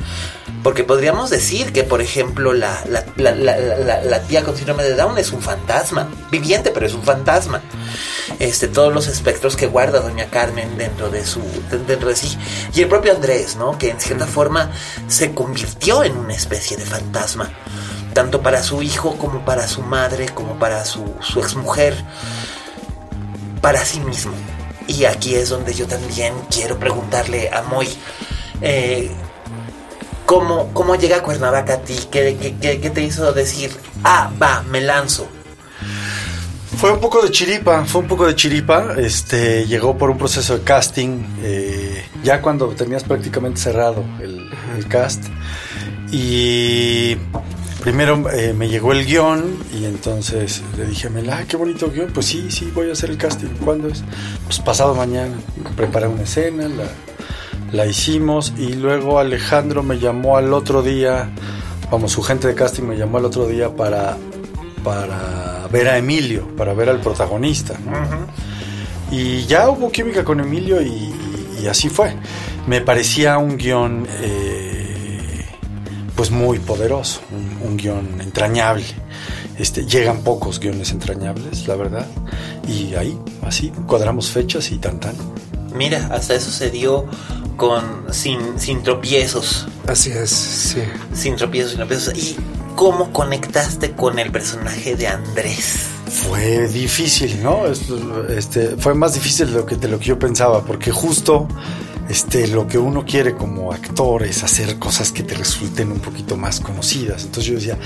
[0.63, 5.17] Porque podríamos decir que, por ejemplo, la, la, la, la, tía con síndrome de Down
[5.17, 7.61] es un fantasma, viviente, pero es un fantasma.
[8.39, 11.41] Este, todos los espectros que guarda Doña Carmen dentro de su,
[11.87, 12.37] dentro de sí.
[12.73, 13.77] Y el propio Andrés, ¿no?
[13.77, 14.71] Que en cierta forma
[15.07, 17.51] se convirtió en una especie de fantasma.
[18.13, 21.95] Tanto para su hijo como para su madre, como para su, su exmujer.
[23.61, 24.33] Para sí mismo.
[24.87, 27.89] Y aquí es donde yo también quiero preguntarle a Moy,
[28.61, 29.11] eh,
[30.27, 31.95] ¿cómo, ¿cómo, llega Cuernavaca a ti?
[32.11, 33.71] ¿Qué, qué, te hizo decir,
[34.03, 35.27] ah, va, me lanzo?
[36.77, 38.93] Fue un poco de chiripa, fue un poco de chiripa.
[38.97, 44.87] Este llegó por un proceso de casting, eh, ya cuando tenías prácticamente cerrado el, el
[44.87, 45.23] cast.
[46.11, 47.15] Y
[47.81, 51.89] primero eh, me llegó el guion y entonces le dije a Mela, ah, qué bonito
[51.89, 52.11] guion.
[52.13, 53.47] Pues sí, sí, voy a hacer el casting.
[53.63, 54.03] ¿Cuándo es?
[54.43, 55.35] Pues pasado mañana.
[55.75, 56.85] Preparé una escena, la,
[57.71, 61.29] la hicimos y luego Alejandro me llamó al otro día,
[61.91, 64.17] vamos, su gente de casting me llamó al otro día para,
[64.83, 67.75] para ver a Emilio, para ver al protagonista.
[69.11, 71.13] Y ya hubo química con Emilio y,
[71.61, 72.13] y así fue.
[72.67, 75.45] Me parecía un guion eh,
[76.15, 78.85] pues muy poderoso, un, un guion entrañable.
[79.57, 82.05] Este, llegan pocos guiones entrañables, la verdad.
[82.67, 85.15] Y ahí, así, cuadramos fechas y tan tan.
[85.73, 87.05] Mira, hasta eso se dio
[87.57, 89.67] con sin, sin tropiezos.
[89.87, 90.81] Así es, sí.
[91.13, 92.15] Sin tropiezos, sin tropiezos.
[92.15, 92.37] ¿Y
[92.75, 95.87] cómo conectaste con el personaje de Andrés?
[96.07, 97.63] Fue difícil, ¿no?
[98.29, 101.47] Este, fue más difícil de lo que, de lo que yo pensaba, porque justo
[102.09, 106.37] este, lo que uno quiere como actor es hacer cosas que te resulten un poquito
[106.37, 107.23] más conocidas.
[107.23, 107.77] Entonces yo decía,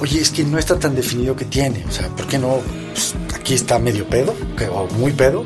[0.00, 2.58] oye, es que no está tan definido que tiene, o sea, ¿por qué no?
[2.92, 4.34] Pues, aquí está medio pedo,
[4.72, 5.44] o muy pedo,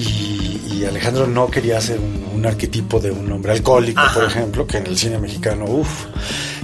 [0.00, 4.86] y, Alejandro no quería hacer un, arquetipo de un hombre alcohólico, por ejemplo, que en
[4.86, 6.06] el cine mexicano, uff.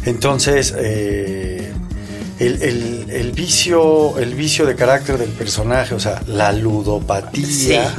[0.07, 1.70] Entonces, eh,
[2.38, 7.94] el, vicio, el vicio de carácter del personaje, o sea, la ludopatía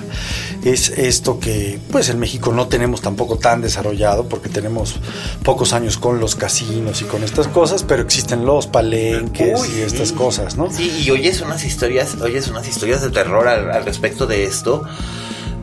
[0.63, 4.95] es esto que pues en México no tenemos tampoco tan desarrollado porque tenemos
[5.43, 10.11] pocos años con los casinos y con estas cosas, pero existen los palenques y estas
[10.11, 10.71] cosas, ¿no?
[10.71, 14.83] Sí, y oyes unas historias, oyes unas historias de terror al, respecto de esto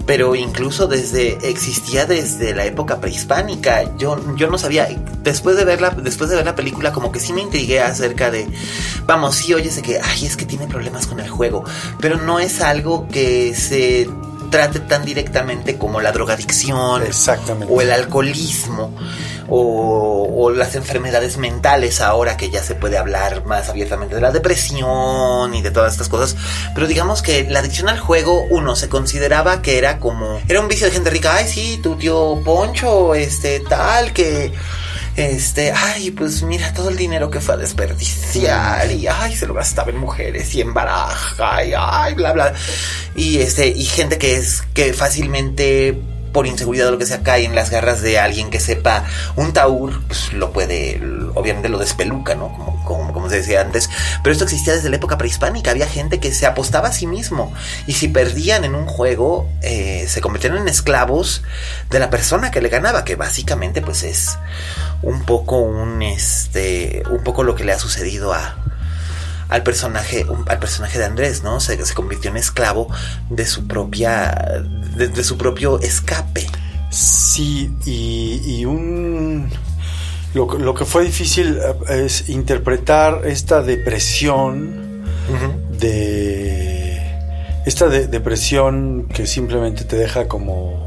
[0.07, 3.97] pero incluso desde existía desde la época prehispánica.
[3.97, 4.89] Yo, yo no sabía,
[5.23, 8.47] después de verla, después de ver la película, como que sí me intrigué acerca de,
[9.07, 11.65] vamos, sí oyes de que, ay, es que tiene problemas con el juego,
[12.01, 14.09] pero no es algo que se
[14.51, 17.03] trate tan directamente como la drogadicción
[17.69, 18.93] o el alcoholismo
[19.49, 25.53] o, las enfermedades mentales ahora que ya se puede hablar más abiertamente de la depresión
[25.53, 26.37] y de todas estas cosas
[26.75, 30.69] pero digamos que la adicción al juego uno se consideraba que era como era un
[30.69, 34.53] vicio de gente rica ay sí tu tío Poncho este tal que
[35.17, 39.55] este, ay, pues mira todo el dinero que fue a desperdiciar y ay, se lo
[39.55, 42.53] gastaba en mujeres y en baraja y ay, bla, bla.
[43.15, 45.97] Y este, y gente que es, que fácilmente
[46.35, 49.05] por inseguridad o lo que sea cae en las garras de alguien que sepa
[49.37, 51.01] un taur, pues lo puede,
[51.35, 52.53] obviamente lo despeluca, ¿no?
[52.85, 53.89] Como, como, se decía antes.
[54.23, 55.71] Pero esto existía desde la época prehispánica.
[55.71, 57.55] Había gente que se apostaba a sí mismo.
[57.87, 61.43] Y si perdían en un juego, eh, se convertían en esclavos
[61.89, 64.37] de la persona que le ganaba, que básicamente pues es
[65.03, 68.57] un poco un este un poco lo que le ha sucedido a
[69.49, 72.89] al personaje al personaje de Andrés no se, se convirtió en esclavo
[73.31, 74.63] de su propia
[74.97, 76.47] de, su propio escape.
[76.91, 79.51] Sí y, un
[80.35, 85.05] lo, lo, que fue difícil eh, es interpretar esta depresión
[85.79, 87.03] de
[87.67, 90.84] esta depresión que simplemente te deja como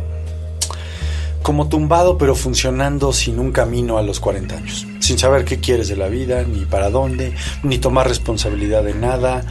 [1.47, 5.87] como tumbado pero funcionando sin un camino a los 40 años, sin saber qué quieres
[5.87, 7.31] de la vida, ni para dónde,
[7.63, 9.45] ni tomar responsabilidad de nada,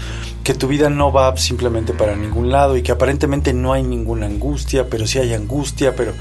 [0.45, 4.27] que tu vida no va simplemente para ningún lado y que aparentemente no hay ninguna
[4.27, 6.13] angustia, pero sí hay angustia, pero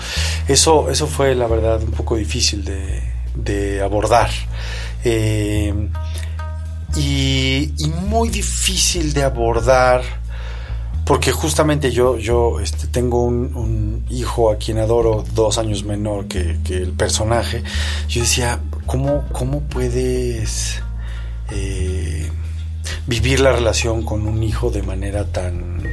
[0.47, 4.29] eso, eso fue la verdad un poco difícil de, abordar.
[5.03, 5.73] Eh,
[6.95, 10.24] y, y muy difícil de abordar
[11.05, 16.57] porque justamente yo, yo este, tengo un, hijo a quien adoro dos años menor que,
[16.69, 17.63] el personaje.
[18.07, 20.81] Yo decía, ¿cómo, cómo puedes
[21.51, 22.29] eh,
[23.07, 25.83] vivir la relación con un hijo de manera tan,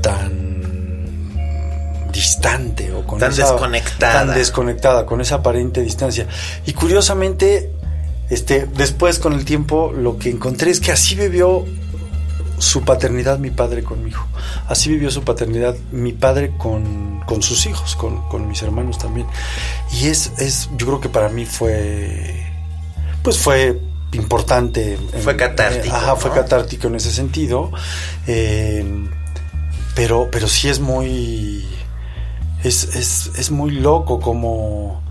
[0.00, 0.52] tan
[2.12, 4.26] distante o con tan desconectada.
[4.26, 6.28] Tan desconectada, con esa aparente distancia.
[6.66, 7.72] Y curiosamente,
[8.30, 11.64] este, después con el tiempo, lo que encontré es que así vivió
[12.62, 14.20] su paternidad mi padre conmigo.
[14.68, 19.26] Así vivió su paternidad mi padre con, con sus hijos, con, con, mis hermanos también.
[19.90, 22.46] Y es, es, yo creo que para mí fue,
[23.24, 23.80] pues fue
[24.12, 24.96] importante.
[25.22, 25.94] Fue catártico.
[25.94, 27.72] ajá, fue catártico en ese sentido.
[28.28, 28.84] Eh,
[29.96, 31.66] pero, pero sí es muy,
[32.62, 35.01] es, es, es muy loco como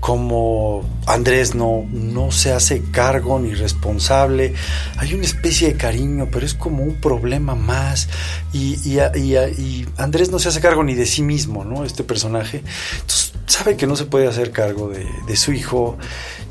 [0.00, 4.54] como Andrés no, no se hace cargo ni responsable,
[4.96, 8.08] hay una especie de cariño, pero es como un problema más.
[8.52, 11.84] Y, y, Andrés no se hace cargo ni de sí mismo, ¿no?
[11.84, 12.62] Este personaje.
[13.00, 15.96] Entonces sabe que no se puede hacer cargo de su hijo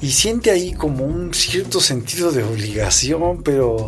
[0.01, 3.87] y siente ahí como un cierto sentido de obligación, pero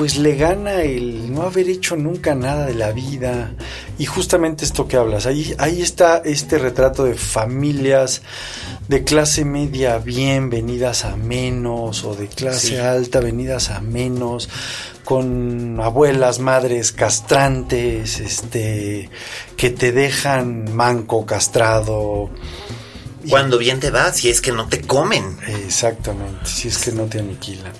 [0.00, 3.52] pues le gana el no haber hecho nunca nada de la vida.
[3.98, 8.22] Y justamente esto que hablas, ahí, ahí está este retrato de familias
[8.88, 14.48] de clase media bien venidas a menos o de clase alta venidas a menos
[15.04, 19.10] con abuelas, madres castrantes, este
[19.58, 22.30] que te dejan manco, castrado,
[23.28, 25.38] cuando bien te va, si es que no te comen.
[25.66, 27.72] Exactamente, si es que no te aniquilan.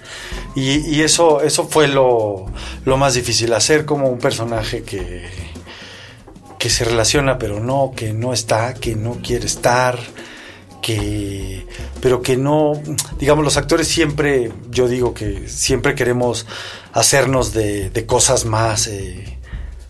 [0.55, 2.47] Y, eso, eso fue lo,
[2.85, 5.29] más difícil, hacer como un personaje que,
[6.59, 9.99] que se relaciona pero no, que no está, que no quiere estar,
[10.83, 11.67] que
[12.01, 12.73] pero que no,
[13.19, 16.47] digamos, los actores siempre, yo digo que siempre queremos
[16.93, 19.40] hacernos de, de cosas más eh,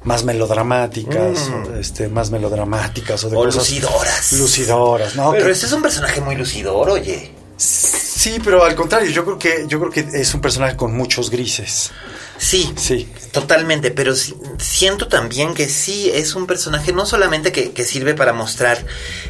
[0.04, 1.74] más melodramáticas, Mm.
[1.78, 4.32] este, más melodramáticas o de O cosas lucidoras.
[4.32, 5.32] lucidoras, ¿no?
[5.32, 7.32] Pero Que- este es un personaje muy lucidor, oye.
[7.56, 11.30] Sí, pero al contrario, yo creo que yo creo que es un personaje con muchos
[11.30, 11.90] grises.
[12.38, 13.06] Sí, Sí.
[13.32, 18.14] totalmente, pero sí- siento también que sí es un personaje no solamente que, que sirve
[18.14, 18.82] para mostrar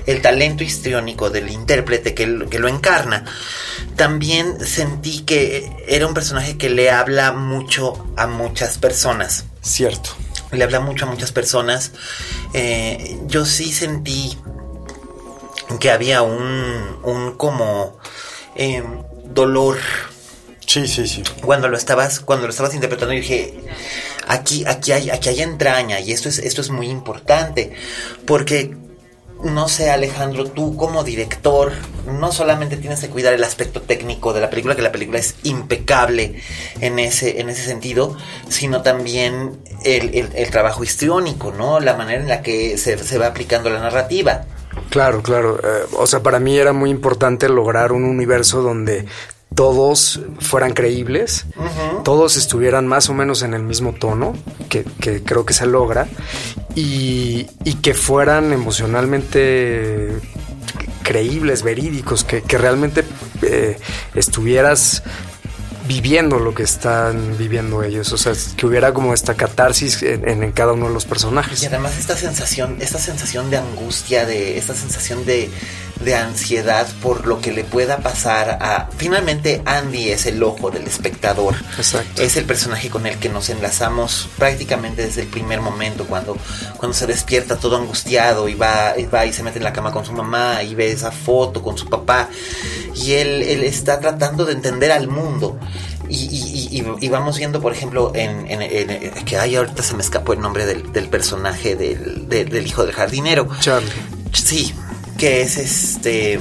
[0.06, 3.24] el talento histriónico del intérprete que, que lo encarna,
[3.96, 9.44] también sentí que era un personaje que le habla mucho a muchas personas.
[9.60, 10.10] Cierto.
[10.52, 11.92] Le habla mucho a muchas personas.
[12.54, 14.36] Eh, yo sí sentí
[15.78, 17.98] que había un, un como
[18.56, 18.82] eh,
[19.24, 19.78] dolor
[20.66, 21.24] Sí, sí, sí.
[21.42, 23.54] cuando lo estabas cuando lo estabas interpretando yo dije
[24.28, 27.72] aquí aquí hay aquí hay entraña y esto es esto es muy importante
[28.24, 28.76] porque
[29.44, 31.72] no sé Alejandro tú como director
[32.06, 35.34] no solamente tienes que cuidar el aspecto técnico de la película que la película es
[35.44, 36.40] impecable
[36.80, 38.16] en ese en ese sentido
[38.48, 43.26] sino también el, el- trabajo histriónico no la manera en la que se, se va
[43.28, 44.44] aplicando la narrativa
[44.88, 45.58] Claro, claro.
[45.62, 49.04] Eh, o sea, para mí era muy importante lograr un universo donde
[49.54, 51.46] todos fueran creíbles,
[52.04, 54.34] todos estuvieran más o menos en el mismo tono,
[54.68, 56.08] que, que creo que se logra,
[56.74, 60.18] y, y que fueran emocionalmente
[61.02, 63.04] creíbles, verídicos, que, que realmente
[63.42, 63.78] eh,
[64.14, 65.02] estuvieras
[65.94, 70.44] viviendo lo que están viviendo ellos, o sea, que hubiera como esta catarsis en, en-
[70.44, 71.60] en cada uno de los personajes.
[71.64, 75.50] Y además esta sensación, esta sensación de angustia, de esta sensación de,
[76.04, 78.88] de ansiedad por lo que le pueda pasar a.
[78.98, 81.56] Finalmente, Andy es el ojo del espectador.
[81.76, 82.22] Exacto.
[82.22, 86.36] Es el personaje con el que nos enlazamos prácticamente desde el primer momento, cuando,
[86.76, 89.90] cuando se despierta todo angustiado y va, y va y se mete en la cama
[89.90, 92.28] con su mamá y ve esa foto con su papá.
[92.94, 95.58] Y él, él está tratando de entender al mundo.
[96.10, 99.94] Y, y- y- y- vamos viendo, por ejemplo, en, en- en- que ay, ahorita se
[99.94, 103.48] me escapó el nombre del, del personaje del, del- del hijo del jardinero.
[103.60, 103.88] Charlie.
[104.32, 104.74] Sí,
[105.16, 106.40] que es este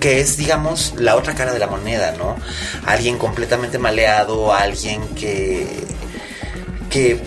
[0.00, 2.36] que es digamos la otra cara de la moneda, ¿no?
[2.86, 5.66] Alguien completamente maleado, alguien que
[6.90, 7.20] que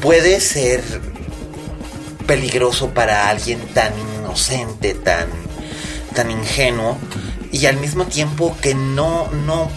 [0.00, 0.82] puede ser
[2.26, 5.28] peligroso para alguien tan inocente, tan
[6.14, 6.98] tan ingenuo
[7.52, 9.70] y al mismo tiempo que no no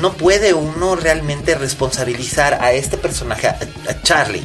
[0.00, 3.58] no puede uno realmente responsabilizar a este personaje, a,
[4.02, 4.44] Charlie,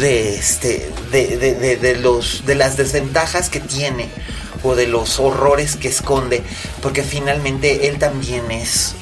[0.00, 4.08] de este, de- de- de los, de las desventajas que tiene
[4.62, 6.42] o de los horrores que esconde,
[6.80, 8.94] porque finalmente él también es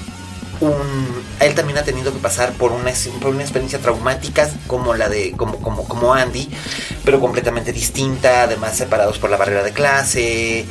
[0.63, 5.59] un, él también ha tenido que pasar por una, experiencia traumática como la de como,
[5.59, 6.49] como, como Andy,
[7.05, 10.65] pero completamente distinta, además separados por la barrera de clase,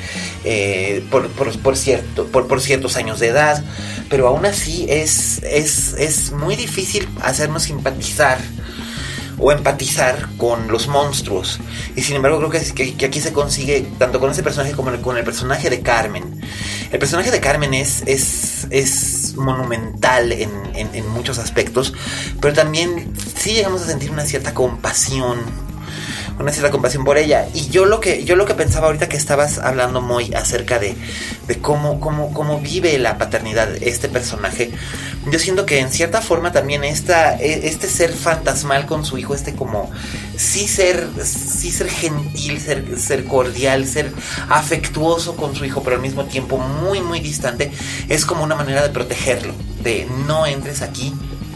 [0.43, 3.63] eh, por, por, por cierto, por, por ciertos años de edad,
[4.09, 8.39] pero aún así es, es, es muy difícil hacernos simpatizar
[9.41, 11.59] o empatizar con los monstruos.
[11.95, 15.23] Y sin embargo creo que, aquí se consigue tanto con ese personaje como con el
[15.23, 16.39] personaje de Carmen.
[16.91, 21.93] El personaje de Carmen es, es, es monumental en, en- en muchos aspectos,
[22.39, 25.39] pero también sí llegamos a sentir una cierta compasión
[26.41, 27.47] una cierta compasión por ella.
[27.53, 30.95] Y yo lo que, yo lo que pensaba ahorita que estabas hablando muy acerca de,
[31.47, 34.71] de cómo, cómo, cómo vive la paternidad este personaje,
[35.29, 39.35] yo siento que en cierta forma también esta, e- este ser fantasmal con su hijo,
[39.35, 39.89] este como
[40.35, 44.11] sí ser, sí ser gentil, ser, ser cordial, ser
[44.49, 47.71] afectuoso con su hijo, pero al mismo tiempo muy, muy distante,
[48.09, 51.13] es como una manera de protegerlo, de no entres aquí,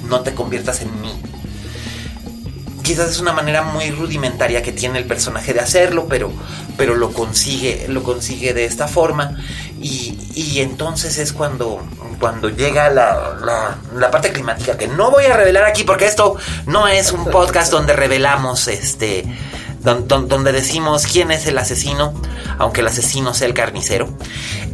[0.08, 1.12] no te conviertas en mí
[2.86, 6.32] quizás es una manera muy rudimentaria que tiene el personaje de hacerlo, pero,
[6.78, 9.38] pero lo consigue, lo consigue de esta forma.
[9.82, 11.82] Y, y entonces es cuando,
[12.20, 16.36] cuando llega la, la, parte climática, que no voy a revelar aquí porque esto
[16.68, 19.26] no es un podcast donde revelamos este.
[19.82, 22.14] don- don- Donde decimos quién es el asesino,
[22.58, 24.08] aunque el asesino sea el carnicero.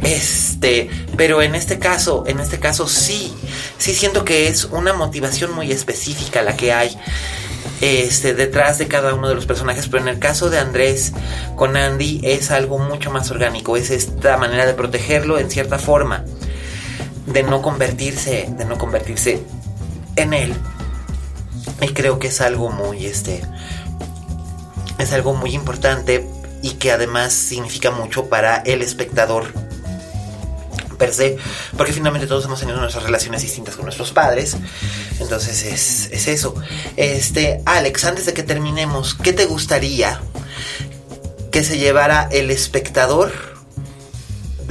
[0.02, 3.32] Este, pero en este caso, en este caso sí,
[3.78, 6.96] sí siento que es una motivación muy específica la que hay
[7.82, 11.12] este, detrás de cada uno de los personajes, pero en el caso de Andrés
[11.56, 16.24] con Andy es algo mucho más orgánico, es esta manera de protegerlo en cierta forma,
[17.26, 19.42] de no convertirse, de no convertirse
[20.14, 20.54] en él.
[21.80, 23.42] Y creo que es algo muy, este,
[24.98, 26.24] es algo muy importante
[26.62, 29.46] y que además significa mucho para el espectador
[31.76, 34.56] porque finalmente todos hemos tenido nuestras relaciones distintas con nuestros padres.
[35.20, 36.54] Entonces es, es eso.
[36.96, 40.20] Este, Alex, antes de que terminemos, ¿qué te gustaría
[41.50, 43.51] que se llevara el espectador?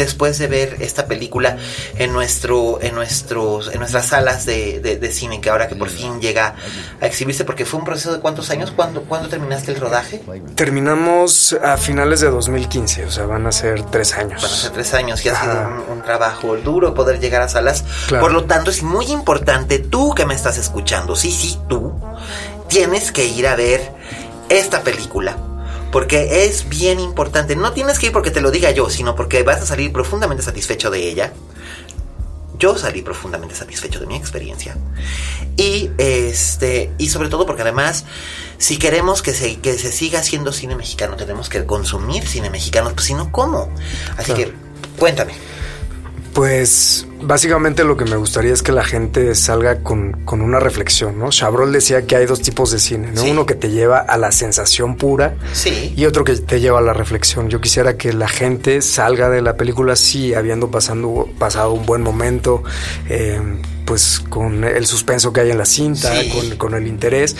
[0.01, 1.57] Después de ver esta película
[1.97, 6.21] en nuestro en nuestros en nuestras salas de, de, cine que ahora que por fin
[6.21, 6.55] llega
[7.01, 10.21] a exhibirse porque fue un proceso de cuántos años ¿Cuándo, ¿cuándo terminaste el rodaje?
[10.55, 14.41] Terminamos a finales de 2015 o sea van a ser tres años.
[14.41, 17.83] Van a ser tres años y ha sido un, trabajo duro poder llegar a salas.
[18.09, 21.15] Por lo tanto es muy importante tú que me estás escuchando.
[21.15, 21.93] Sí sí tú
[22.67, 23.91] tienes que ir a ver
[24.49, 25.37] esta película
[25.91, 27.55] porque es bien importante.
[27.55, 30.43] No tienes que ir porque te lo diga yo, sino porque vas a salir profundamente
[30.43, 31.33] satisfecho de ella.
[32.57, 34.77] Yo salí profundamente satisfecho de mi experiencia.
[35.57, 38.05] Y este y sobre todo porque además
[38.57, 42.91] si queremos que se, que se siga haciendo cine mexicano, tenemos que consumir cine mexicano,
[42.93, 43.73] pues si no cómo.
[44.17, 44.53] Así que
[44.97, 45.33] cuéntame.
[46.33, 51.29] Pues básicamente lo que me gustaría es que la gente salga con, una reflexión, ¿no?
[51.29, 53.23] Chabrol decía que hay dos tipos de cine, ¿no?
[53.23, 55.93] Uno que te lleva a la sensación pura sí.
[55.95, 57.49] y otro que te lleva a la reflexión.
[57.49, 62.01] Yo quisiera que la gente salga de la película sí, habiendo pasando, pasado un buen
[62.01, 62.63] momento,
[63.09, 63.39] eh,
[63.91, 66.13] pues con el suspenso que hay en la cinta,
[66.57, 67.35] con, el interés,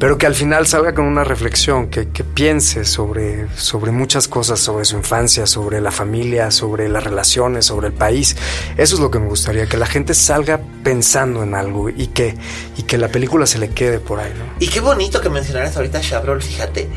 [0.00, 4.84] pero que al final salga con una reflexión, que, piense sobre, sobre muchas cosas, sobre
[4.84, 8.34] su infancia, sobre la familia, sobre las relaciones, sobre el país.
[8.76, 12.34] Eso es lo que me gustaría, que la gente salga pensando en algo y que,
[12.76, 14.32] y que la película se le quede por ahí.
[14.36, 14.56] ¿no?
[14.58, 16.88] Y qué bonito que mencionaras ahorita Chabrol, fíjate,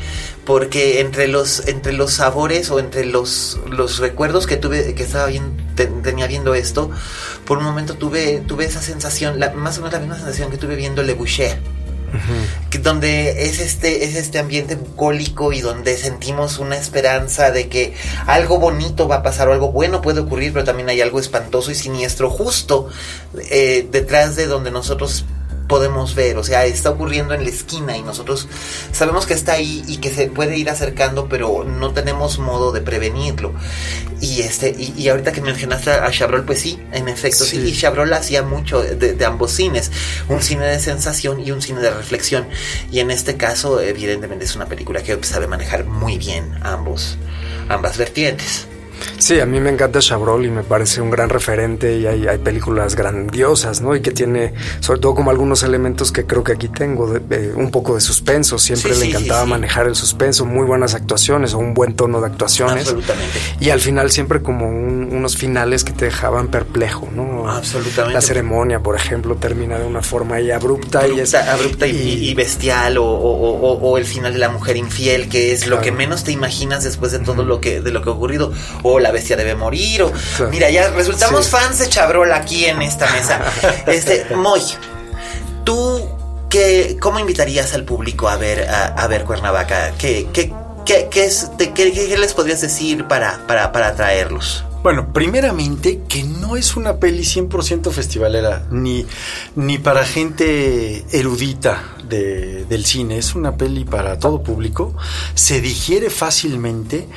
[0.45, 5.25] porque entre los, entre los sabores o entre los, los recuerdos que tuve, que estaba
[5.25, 6.91] bien, tenía viendo esto,
[7.45, 10.57] por un momento tuve, tuve esa sensación, la, más o menos la misma sensación que
[10.57, 11.59] tuve viendo Le Boucher.
[12.69, 17.93] que donde es este, es este ambiente bucólico y donde sentimos una esperanza de que
[18.25, 21.71] algo bonito va a pasar o algo bueno puede ocurrir, pero también hay algo espantoso
[21.71, 22.87] y siniestro justo
[23.49, 25.25] eh, detrás de donde nosotros
[25.67, 28.47] podemos ver, o sea, está ocurriendo en la esquina y nosotros
[28.91, 32.81] sabemos que está ahí y que se puede ir acercando, pero no tenemos modo de
[32.81, 33.53] prevenirlo.
[34.21, 38.13] Y este y, ahorita que mencionaste a Chabrol, pues sí, en efecto, sí, y Chabrol
[38.13, 39.91] hacía mucho de, ambos cines,
[40.29, 42.47] un cine de sensación y un cine de reflexión,
[42.91, 47.17] y en este caso, evidentemente es una película que sabe manejar muy bien ambos
[47.69, 48.67] ambas vertientes.
[49.17, 52.95] Sí, a mí me encanta Chabrol y me parece un gran referente y hay, películas
[52.95, 53.95] grandiosas, ¿no?
[53.95, 57.13] Y que tiene, sobre todo como algunos elementos que creo que aquí tengo,
[57.55, 58.59] un poco de suspenso.
[58.59, 62.87] Siempre le encantaba manejar el suspenso, muy buenas actuaciones o un buen tono de actuaciones.
[62.87, 63.39] Absolutamente.
[63.59, 67.49] Y al final siempre como unos finales que te dejaban perplejo, ¿no?
[67.49, 68.13] Absolutamente.
[68.13, 73.97] La ceremonia, por ejemplo, termina de una forma ahí abrupta, y, abrupta y, bestial o,
[73.97, 77.19] el final de la mujer infiel, que es lo que menos te imaginas después de
[77.19, 78.51] todo lo que de lo que ha ocurrido
[78.87, 80.13] o la bestia debe morir, o
[80.51, 83.41] mira, ya resultamos fans de Chabrol aquí en esta mesa.
[83.87, 84.61] Este, Moy,
[85.63, 86.07] tú
[86.49, 89.93] qué, ¿cómo invitarías al público a ver, a, ver Cuernavaca?
[89.97, 90.53] ¿Qué, qué,
[90.85, 94.63] qué, es, qué, les podrías decir para, para, para atraerlos?
[94.85, 99.03] Bueno, primeramente que no es una peli 100% festivalera, ni,
[99.55, 104.95] ni para gente erudita de, del cine, es una peli para todo público,
[105.33, 107.07] se digiere fácilmente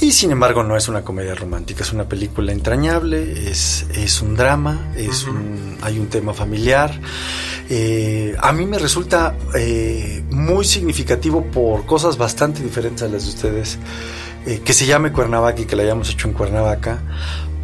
[0.00, 4.36] y sin embargo no es una comedia romántica, es una película entrañable, es, es un
[4.36, 6.92] drama, es un, hay un tema familiar.
[7.68, 13.28] Eh, a mí me resulta eh, muy significativo por cosas bastante diferentes a las de
[13.28, 13.78] ustedes.
[14.46, 17.00] Eh, que se llame Cuernavaca y que la hayamos hecho en Cuernavaca,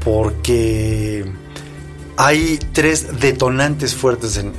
[0.05, 1.25] porque
[2.17, 4.55] hay tres detonantes fuertes en,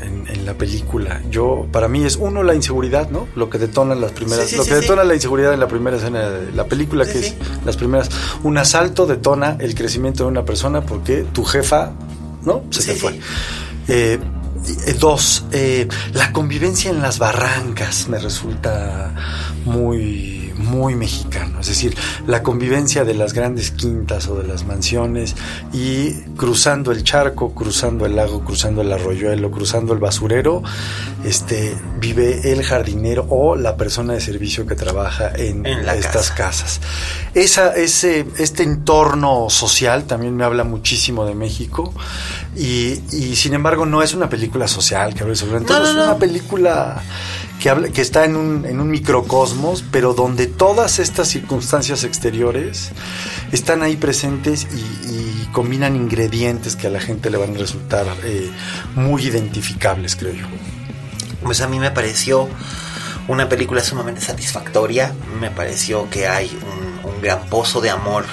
[0.45, 1.22] la película.
[1.32, 3.28] Yo, para mí es uno la inseguridad, ¿no?
[3.36, 6.51] Lo que detona las primeras, lo que detona la inseguridad en la primera escena de
[6.51, 7.34] la película, que es
[7.66, 8.10] las primeras.
[8.43, 11.93] Un asalto detona el crecimiento de una persona porque tu jefa,
[12.43, 12.64] ¿no?
[12.70, 13.20] Se te fue.
[13.88, 14.20] Eh,
[14.88, 15.45] eh, dos,
[16.14, 19.14] la convivencia en las barrancas me resulta
[19.66, 21.97] muy muy mexicano, es decir,
[22.28, 25.36] la convivencia de las grandes quintas o de las mansiones
[25.74, 30.64] y cruzando el charco, cruzando el lago, cruzando el arroyuelo, cruzando el basurero,
[31.24, 36.82] este vive el jardinero o la persona de servicio que trabaja en, estas casas.
[37.34, 41.93] Esa, ese, este entorno social también me habla muchísimo de México
[42.56, 43.01] y,
[43.36, 47.01] sin embargo no es una película social que hable sobre es una película
[47.60, 52.91] que, que está en un, en un microcosmos, pero donde todas estas circunstancias exteriores
[53.51, 58.51] están ahí presentes y, combinan ingredientes que a la gente le van a resultar eh,
[58.95, 60.45] muy identificables, creo yo.
[61.43, 62.49] Pues a mí me pareció
[63.30, 66.51] una película sumamente satisfactoria, me pareció que hay
[67.06, 68.26] un, gran pozo de amor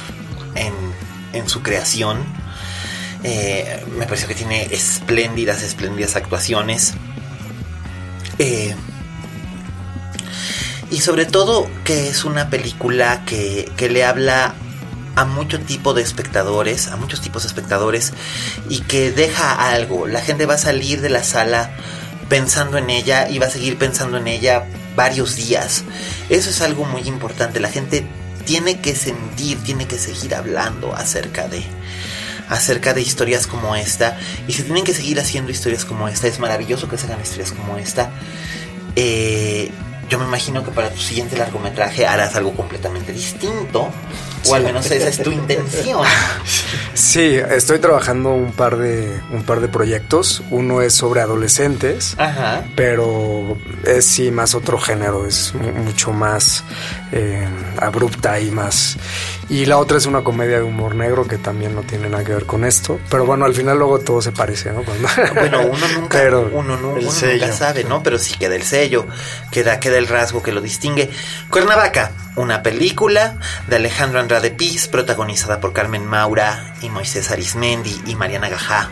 [0.57, 0.75] en,
[1.33, 2.18] en su creación
[3.25, 6.95] Eh, me parece que tiene espléndidas, espléndidas actuaciones.
[8.39, 8.75] Eh,
[10.93, 14.55] y sobre todo que es una película que, que le habla
[15.16, 18.12] a mucho tipo de espectadores, a muchos tipos de espectadores
[18.68, 20.07] y que deja algo.
[20.07, 21.70] La gente va a salir de la sala
[22.28, 25.84] pensando en ella y va a seguir pensando en ella varios días.
[26.28, 27.59] Eso es algo muy importante.
[27.59, 28.07] La gente
[28.45, 31.64] tiene que sentir, tiene que seguir hablando acerca de
[32.49, 36.26] acerca de historias como esta y se tienen que seguir haciendo historias como esta.
[36.26, 38.11] Es maravilloso que se hagan historias como esta.
[38.95, 39.70] Eh,
[40.09, 43.89] yo me imagino que para tu siguiente largometraje harás algo completamente distinto.
[44.49, 46.01] O al menos esa es tu intención.
[46.95, 50.43] Sí, estoy trabajando un par de un par de proyectos.
[50.51, 52.65] Uno es sobre adolescentes, Ajá.
[52.77, 56.63] pero es sí más otro género, es mu- mucho más
[57.11, 57.49] eh,
[57.81, 58.99] abrupta y más.
[59.49, 62.35] Y la otra es una comedia de humor negro que también no tiene nada que
[62.35, 63.01] ver con esto.
[63.11, 64.83] Pero bueno, al final luego todo se parece, ¿no?
[64.85, 68.03] Cuando- Bueno, uno nunca, Pero uno, uno nunca sabe, ¿no?
[68.03, 69.07] Pero sí queda el sello,
[69.51, 71.11] queda, queda el rasgo que lo distingue.
[71.49, 73.39] Cuernavaca, una película
[73.69, 78.91] de Alejandro Andrade Piz, protagonizada por Carmen Maura y Moisés Arismendi y Mariana Gajá.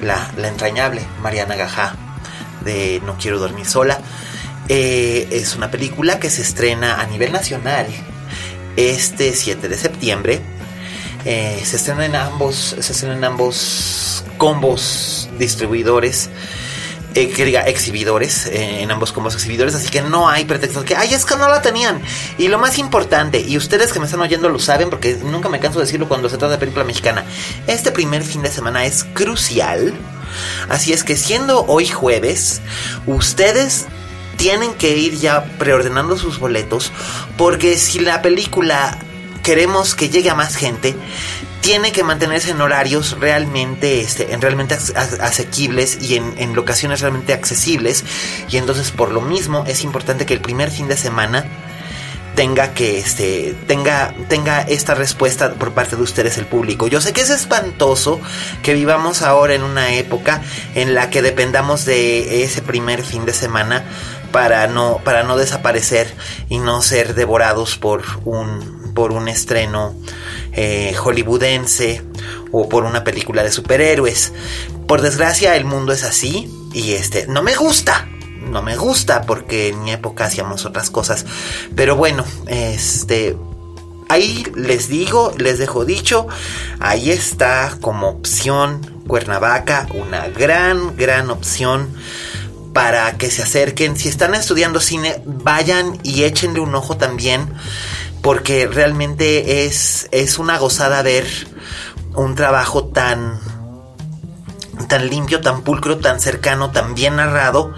[0.00, 1.94] La, la entrañable Mariana Gajá
[2.64, 3.98] de No Quiero Dormir Sola.
[4.68, 7.86] Eh, es una película que se estrena a nivel nacional
[8.76, 10.40] este 7 de septiembre.
[11.24, 16.30] Eh, se estrena en ambos, se estrena en ambos combos distribuidores.
[17.16, 20.94] Eh, que diga exhibidores, eh, en ambos combos exhibidores, así que no hay pretextos que,
[20.94, 22.02] ay, es que no la tenían.
[22.36, 25.58] Y lo más importante, y ustedes que me están oyendo lo saben, porque nunca me
[25.58, 27.24] canso de decirlo cuando se trata de película mexicana,
[27.66, 29.94] este primer fin de semana es crucial.
[30.68, 32.60] Así es que siendo hoy jueves,
[33.06, 33.86] ustedes
[34.36, 36.92] tienen que ir ya preordenando sus boletos,
[37.38, 38.98] porque si la película
[39.42, 40.94] queremos que llegue a más gente,
[41.66, 46.54] tiene que mantenerse en horarios realmente, este, en realmente as- as- asequibles y en, en
[46.54, 48.04] locaciones realmente accesibles.
[48.48, 51.44] Y entonces por lo mismo es importante que el primer fin de semana
[52.36, 56.86] tenga que este tenga tenga esta respuesta por parte de ustedes el público.
[56.86, 58.20] Yo sé que es espantoso
[58.62, 60.42] que vivamos ahora en una época
[60.76, 63.84] en la que dependamos de ese primer fin de semana
[64.30, 66.14] para no para no desaparecer
[66.48, 69.94] y no ser devorados por un por un estreno
[70.52, 72.02] eh, hollywoodense
[72.50, 74.32] o por una película de superhéroes.
[74.88, 78.08] Por desgracia el mundo es así y este no me gusta
[78.50, 81.26] no me gusta porque en mi época hacíamos otras cosas.
[81.74, 83.36] Pero bueno, este
[84.08, 86.26] ahí les digo, les dejo dicho,
[86.78, 91.88] ahí está como opción Cuernavaca, una gran gran opción
[92.72, 93.96] para que se acerquen.
[93.96, 97.48] Si están estudiando cine, vayan y échenle un ojo también
[98.26, 101.28] porque realmente es es una gozada ver
[102.16, 103.38] un trabajo tan
[104.88, 107.72] tan limpio, tan pulcro, tan cercano, tan bien narrado.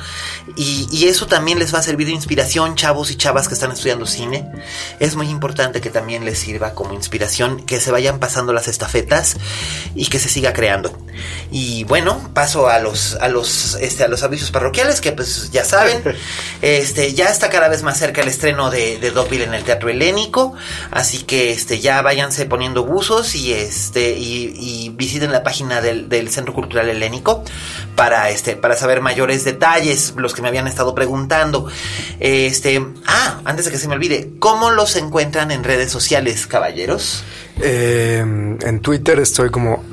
[0.56, 3.72] Y, y, eso también les va a servir de inspiración, chavos y chavas que están
[3.72, 4.50] estudiando cine.
[4.98, 9.36] Es muy importante que también les sirva como inspiración, que se vayan pasando las estafetas
[9.94, 10.96] y que se siga creando.
[11.50, 15.64] Y bueno, paso a los, a los, este, a los avisos parroquiales, que pues ya
[15.64, 16.02] saben,
[16.62, 20.54] este, ya está cada vez más cerca el estreno de, de en el Teatro Helénico.
[20.90, 26.08] Así que este, ya váyanse poniendo buzos y este, y, y visiten la página del,
[26.08, 27.44] del Centro Cultural Helénico
[27.94, 31.68] para este, para saber mayores detalles, los me habían estado preguntando.
[32.20, 37.24] Este, ah, antes de que se me olvide, ¿cómo los encuentran en redes sociales, caballeros?
[37.60, 39.84] Eh, en Twitter estoy como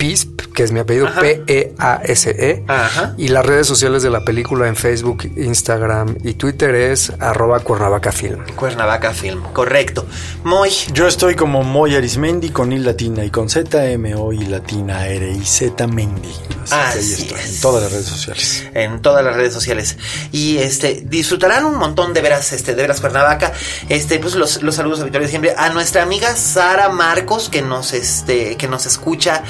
[0.00, 2.64] Alex-A-Pisp, que es mi apellido, P-E-A-S-E.
[2.66, 3.14] Ajá.
[3.18, 8.10] Y las redes sociales de la película en Facebook, Instagram y Twitter es arroba Cuernavaca
[8.12, 8.44] Film.
[8.56, 10.06] Cuernavaca Film, correcto.
[10.44, 10.70] Moy.
[10.92, 15.06] Yo estoy como Moy Arismendi con I latina y con Z, M, O, I latina,
[15.06, 16.30] R, I, Z, Mendy.
[16.70, 17.54] Así, Así que ahí estoy, es.
[17.56, 18.64] en todas las redes sociales.
[18.74, 19.96] en todas las redes sociales
[20.30, 23.52] y este disfrutarán un montón de veras este de veras Cuernavaca
[23.88, 27.92] este pues los, los saludos habituales de siempre a nuestra amiga Sara Marcos que nos
[27.92, 29.42] este que nos escucha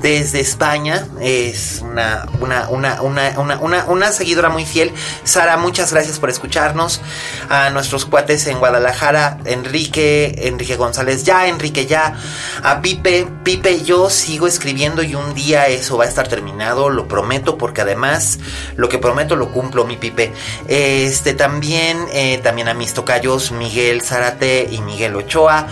[0.00, 4.92] desde España es una una una una seguidora muy fiel.
[5.24, 7.00] Sara muchas gracias por escucharnos.
[7.48, 12.14] A nuestros cuates en Guadalajara Enrique Enrique González ya Enrique ya.
[12.62, 17.08] A Pipe Pipe yo sigo escribiendo y un día eso va a estar terminado lo
[17.08, 18.38] prometo porque además
[18.76, 20.32] lo que prometo lo cumplo mi Pipe.
[20.68, 25.66] Este también eh, también a mis tocayos Miguel Zárate y Miguel Ochoa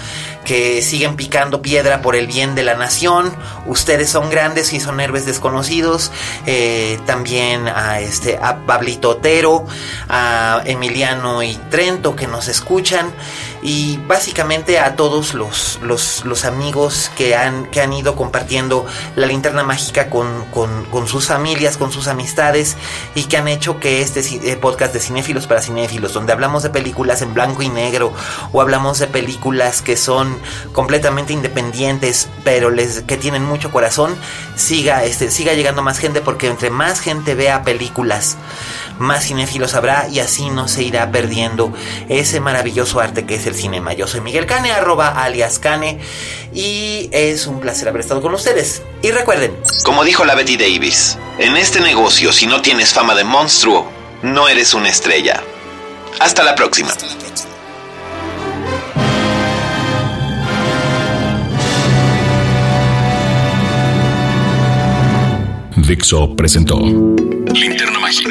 [0.44, 3.34] que siguen picando piedra por el bien de la nación.
[3.66, 6.12] Ustedes son grandes y son héroes desconocidos.
[6.46, 9.66] Eh, también a este a Pablito Otero,
[10.08, 13.12] a Emiliano y Trento que nos escuchan.
[13.66, 18.84] Y básicamente a todos los, los, amigos que han, que han ido compartiendo
[19.16, 22.76] la linterna mágica con, con, sus familias, con sus amistades
[23.14, 26.68] y que han hecho que este eh, podcast de cinéfilos para cinéfilos, donde hablamos de
[26.68, 28.12] películas en blanco y negro
[28.52, 30.38] o hablamos de películas que son
[30.72, 34.14] completamente independientes pero les, que tienen mucho corazón,
[34.56, 38.36] siga, este, siga llegando más gente porque entre más gente vea películas,
[38.98, 41.72] más cinéfilos habrá y así no se irá perdiendo
[42.08, 43.92] ese maravilloso arte que es el cinema.
[43.92, 45.98] Yo soy Miguel Cane, arroba alias Cane,
[46.52, 48.82] y es un placer haber estado con ustedes.
[49.02, 53.24] Y recuerden, como dijo la Betty Davis, en este negocio si no tienes fama de
[53.24, 53.86] monstruo,
[54.22, 55.42] no eres una estrella.
[56.20, 56.90] Hasta la próxima.
[65.76, 68.30] Dixo presentó Linterna Mágica